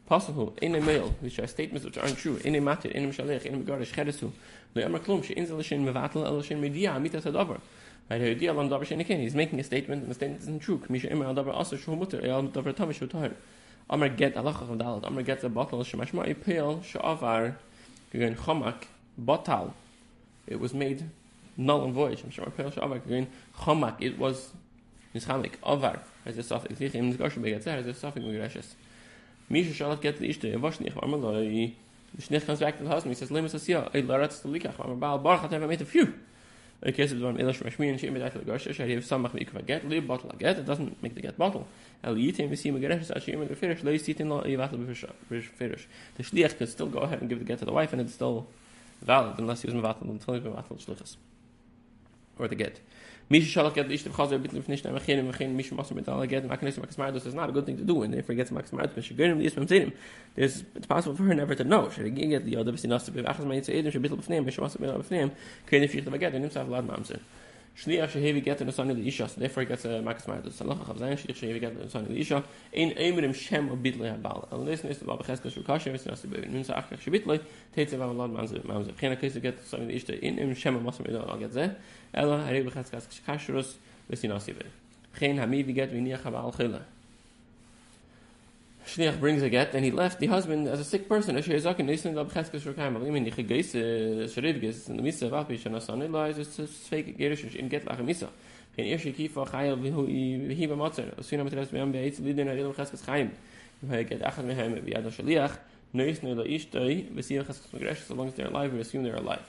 possible 0.06 0.56
in 0.62 0.76
a 0.76 0.80
mail 0.80 1.16
which 1.20 1.40
are 1.40 1.48
statements 1.48 1.84
which 1.84 1.98
aren't 1.98 2.18
true 2.18 2.40
in 2.46 2.54
a 2.54 2.62
matter 2.62 2.90
in 2.90 3.06
a 3.06 3.08
shalech 3.08 3.46
in 3.46 3.56
a 3.56 3.58
garish 3.58 3.92
khadesu 3.92 4.32
the 4.76 4.82
mama 4.84 5.00
klum 5.00 5.24
she 5.24 5.34
in 5.34 5.48
zelishin 5.48 5.84
mevatel 5.84 6.24
elishin 6.30 6.60
media 6.60 7.00
mit 7.00 7.16
as 7.16 7.26
adaver 7.26 7.60
Right, 8.10 8.22
the 8.22 8.30
idea 8.30 8.56
on 8.56 8.70
davar 8.70 8.88
shenikin, 8.88 9.20
he's 9.20 9.36
making 9.36 9.60
a 9.60 9.64
statement, 9.66 10.04
and 10.04 10.10
the 10.10 10.16
statement 10.16 10.42
isn't 10.44 10.60
true. 10.60 10.78
Kamisha 10.78 11.12
immer 11.12 11.26
davar 11.26 11.54
also 11.54 11.76
shu 11.76 11.94
mutter, 11.94 12.26
el 12.26 12.44
davar 12.44 12.74
tamish 12.74 13.06
tahir. 13.10 13.34
Amar 13.90 14.08
get 14.08 14.36
alacha 14.36 14.66
from 14.66 14.80
dalat. 14.80 15.06
Amar 15.06 15.24
get 15.24 15.44
a 15.44 15.50
bottle 15.50 15.84
shemashma 15.84 16.30
a 16.30 16.34
pale 16.34 16.78
shavar. 16.78 17.56
Again 18.14 18.36
chomak 18.36 18.84
botal. 19.22 19.74
It 20.46 20.58
was 20.58 20.74
made 20.74 21.10
null 21.58 21.84
and 21.84 21.94
void. 21.94 22.18
Shemashma 22.18 22.56
pale 22.56 22.72
shavar. 22.72 23.06
Again 23.06 23.28
chomak. 23.60 23.96
It 24.00 24.18
was 24.18 24.54
is 25.18 25.26
khamik 25.26 25.54
over 25.64 26.00
as 26.26 26.38
a 26.38 26.44
sofik 26.44 26.78
sich 26.78 26.96
im 26.96 27.16
gosh 27.18 27.36
be 27.36 27.52
gatzer 27.52 27.78
as 27.78 27.88
a 27.88 27.94
sofik 27.94 28.24
mit 28.24 28.36
grashes 28.38 28.76
mish 29.50 29.68
shalat 29.78 30.02
get 30.02 30.22
ist 30.22 30.44
der 30.44 30.62
was 30.62 30.80
nicht 30.80 30.98
einmal 31.04 31.22
da 31.22 31.40
ich 31.42 32.30
nicht 32.30 32.48
ganz 32.48 32.60
weg 32.62 32.76
das 32.80 32.90
haus 32.90 33.06
mich 33.06 33.20
das 33.20 33.30
lemes 33.30 33.52
das 33.52 33.68
ja 33.68 33.90
ich 33.94 34.06
larat 34.06 34.32
zu 34.32 34.52
lika 34.52 34.74
aber 34.78 34.96
bal 34.96 35.20
bar 35.20 35.42
hat 35.42 35.52
mit 35.52 35.82
a 35.82 35.86
few 35.86 36.08
guess 36.82 37.12
it 37.12 37.16
was 37.16 37.24
one 37.24 37.38
Elish 37.38 37.62
Mashmi 37.64 37.90
and 37.90 38.00
she 38.00 38.10
made 38.10 38.22
that 38.22 38.46
gosh 38.46 38.68
she 38.72 38.94
have 38.94 39.06
some 39.06 39.24
make 39.24 39.54
me 39.54 39.62
get 39.64 39.88
live 39.90 40.06
bottle 40.08 40.32
get 40.38 40.58
it 40.60 40.66
doesn't 40.66 41.02
make 41.02 41.16
the 41.16 41.22
get 41.22 41.38
bottle 41.38 41.66
el 42.04 42.18
eat 42.18 42.38
him 42.38 42.56
see 42.56 42.72
me 42.72 42.80
get 42.80 42.92
it 42.92 43.24
she 43.24 43.36
made 43.36 43.50
the 43.50 43.56
finish 43.56 43.84
lay 43.84 43.98
sit 43.98 44.20
in 44.20 44.30
the 44.30 44.56
battle 44.56 44.78
be 44.78 44.94
finish 44.94 45.88
the 46.16 46.24
shliach 46.24 46.58
can 46.58 46.68
still 46.68 46.88
go 46.88 47.00
ahead 47.00 47.20
and 47.20 47.30
give 47.30 47.40
the 47.40 47.46
get 47.46 47.60
to 47.60 47.66
the 47.66 47.74
wife 47.74 47.94
and 47.94 48.02
it's 48.02 48.14
still 48.14 48.48
valid 49.02 49.38
unless 49.40 49.62
he 49.62 49.72
was 49.72 49.82
battle 49.82 50.10
until 50.10 50.34
he 50.36 50.40
battle 50.40 50.76
shlichas 50.76 51.18
or 52.40 52.48
the 52.48 52.56
get 52.56 52.82
Mish 53.30 53.52
shall 53.52 53.70
get 53.72 53.92
ist 53.92 54.06
der 54.06 54.38
bit 54.38 54.54
nicht 54.54 54.86
mehr 54.86 55.02
gehen 55.06 55.26
wir 55.26 55.34
gehen 55.34 55.54
mish 55.54 55.72
machst 55.74 55.94
mit 55.94 56.08
alle 56.08 56.28
get 56.28 56.48
mal 56.48 57.12
das 57.12 57.26
is 57.26 57.34
not 57.34 57.50
a 57.50 57.52
good 57.52 57.66
thing 57.66 57.78
to 57.78 57.84
do 57.84 58.02
and 58.02 58.14
she 58.16 59.14
going 59.14 59.38
this 59.38 59.54
from 59.54 59.68
saying 59.68 59.92
there's 60.36 60.64
it's 60.74 60.88
possible 60.88 61.14
for 61.14 61.24
her 61.24 61.34
never 61.34 61.54
to 61.54 61.66
know 61.66 61.90
she 61.90 62.04
can 62.04 62.30
get 62.30 62.46
the 62.46 62.56
other 62.56 62.72
be 62.72 62.78
achs 62.78 63.46
mal 63.46 63.62
say 63.62 63.92
she 63.92 64.00
bit 64.00 64.12
of 64.14 64.30
name 64.30 64.46
mish 64.46 64.58
machst 64.58 64.80
mit 64.80 64.90
alle 64.90 65.04
name 65.10 65.32
kann 65.66 65.84
ich 65.84 65.94
nicht 65.94 66.20
get 66.20 66.34
nimmt 66.34 66.58
auf 66.58 66.70
lad 66.70 66.88
mamse 66.88 67.20
shlia 67.78 68.10
she 68.10 68.22
heavy 68.26 68.42
get 68.42 68.60
in 68.62 68.72
sunny 68.72 69.08
isha 69.08 69.28
so 69.30 69.40
therefore 69.40 69.64
gets 69.66 69.86
a 69.86 70.02
max 70.02 70.28
my 70.28 70.40
the 70.40 70.52
salah 70.52 70.76
khab 70.76 70.98
zain 70.98 71.16
she 71.18 71.48
heavy 71.48 71.60
get 71.60 71.74
in 71.74 71.90
sunny 71.90 72.20
isha 72.20 72.44
in 72.74 72.92
aimer 72.98 73.24
im 73.24 73.34
shem 73.34 73.70
a 73.70 73.76
bit 73.76 74.00
le 74.00 74.12
bal 74.14 74.48
and 74.52 74.68
this 74.68 74.84
is 74.84 75.02
about 75.02 75.24
khas 75.24 75.40
kas 75.40 75.58
kas 75.66 75.88
is 75.88 76.06
not 76.06 76.18
the 76.18 76.44
in 76.44 76.64
sa 76.64 76.74
akh 76.80 77.00
she 77.00 77.10
bit 77.10 77.28
le 77.28 77.40
tete 77.76 77.98
va 77.98 78.08
lad 78.08 78.32
man 78.32 78.48
ze 78.48 78.60
man 78.66 78.84
ze 78.84 78.92
khina 78.92 79.16
kas 79.16 79.38
get 79.38 79.64
sunny 79.66 79.94
isha 79.94 80.14
in 80.26 80.40
im 80.40 80.54
shem 80.56 80.84
mas 80.84 81.00
me 81.00 81.06
קיין 81.06 81.40
get 81.40 81.54
ze 81.54 81.70
ela 82.14 82.38
hayb 82.48 82.72
khas 82.72 82.90
kas 82.90 83.08
is 84.10 84.22
khin 85.14 85.38
hami 85.38 85.74
get 85.74 85.94
ni 85.94 86.12
khab 86.12 86.36
al 86.36 86.52
khila 86.52 86.82
Shliach 88.88 89.20
brings 89.20 89.44
a 89.44 89.50
get, 89.50 89.74
and 89.76 89.84
he 89.84 89.92
left 89.92 90.20
the 90.20 90.28
husband 90.28 90.68
as 90.68 90.80
a 90.80 90.84
sick 90.84 91.10
person. 91.10 91.38
Asher 91.38 91.52
Magresh, 107.74 108.08
so 108.08 108.16
long 108.16 108.28
as 108.28 108.34
they're 108.34 108.48
alive, 108.48 108.74
we 108.74 108.80
assume 108.80 109.04
they're 109.04 109.16
alive. 109.16 109.42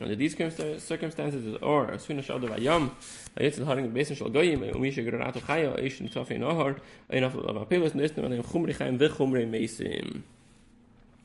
under 0.00 0.16
these 0.16 0.36
circumstances 0.82 1.56
or 1.62 1.90
as 1.90 2.02
soon 2.02 2.18
as 2.18 2.24
shall 2.24 2.38
the 2.38 2.60
yom 2.60 2.90
a 3.36 3.42
yitz 3.42 3.58
harin 3.58 3.82
the 3.82 3.88
basin 3.88 4.16
shall 4.16 4.28
go 4.28 4.40
yim 4.40 4.62
and 4.62 4.76
we 4.76 4.90
should 4.90 5.10
go 5.10 5.20
out 5.20 5.36
of 5.36 5.48
in 5.48 6.08
tofe 6.08 6.38
no 6.38 6.54
hor 6.54 6.76
enough 7.10 7.34
of 7.34 7.56
a 7.56 7.66
pilus 7.66 7.94
nest 7.94 8.16
and 8.16 8.34
in 8.34 8.42
khumri 8.42 8.76
khaim 8.76 8.98
ve 8.98 9.08
khumri 9.08 9.48
mesim 9.48 10.22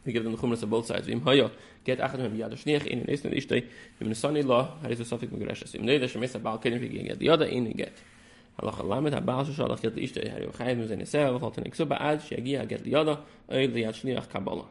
we 0.06 0.12
give 0.12 0.24
them 0.24 0.34
the 0.34 0.38
khumri 0.38 0.70
both 0.70 0.86
sides. 0.86 1.08
Im 1.08 1.22
haya 1.22 1.50
get 1.84 2.00
achad 2.00 2.20
him 2.20 2.38
yad 2.38 2.52
shnech 2.54 2.86
in 2.86 3.06
nest 3.08 3.26
and 3.26 3.34
ishtay 3.34 3.66
im 4.02 4.10
the 4.10 4.16
sunny 4.16 4.42
law 4.42 4.70
that 4.82 4.92
a 4.92 4.96
sofik 4.96 5.30
magresh 5.30 5.76
im 5.76 5.86
nay 5.86 5.98
the 5.98 6.08
shmesa 6.08 6.42
bal 6.42 6.58
vi 6.58 6.78
ve 6.78 7.04
get 7.04 7.20
the 7.20 7.30
other 7.30 7.46
in 7.46 7.72
get. 7.72 7.94
Allah 8.60 8.76
Allah 8.80 9.02
mit 9.02 9.14
der 9.14 9.22
Basis 9.22 9.60
Allah 9.60 9.78
geht 9.78 9.98
ist 9.98 10.16
der 10.16 10.30
Herr 10.30 10.46
und 10.46 10.58
geben 10.58 10.88
seine 10.88 11.06
Seele 11.06 11.34
und 11.34 11.42
hat 11.42 11.58
nichts 11.58 11.78
so 11.78 11.86
bei 11.86 11.98
als 11.98 12.30
ja 12.30 12.66
geht 12.66 12.86
die 12.86 12.92
Jada 12.92 13.24
und 13.48 14.30
kabala 14.32 14.66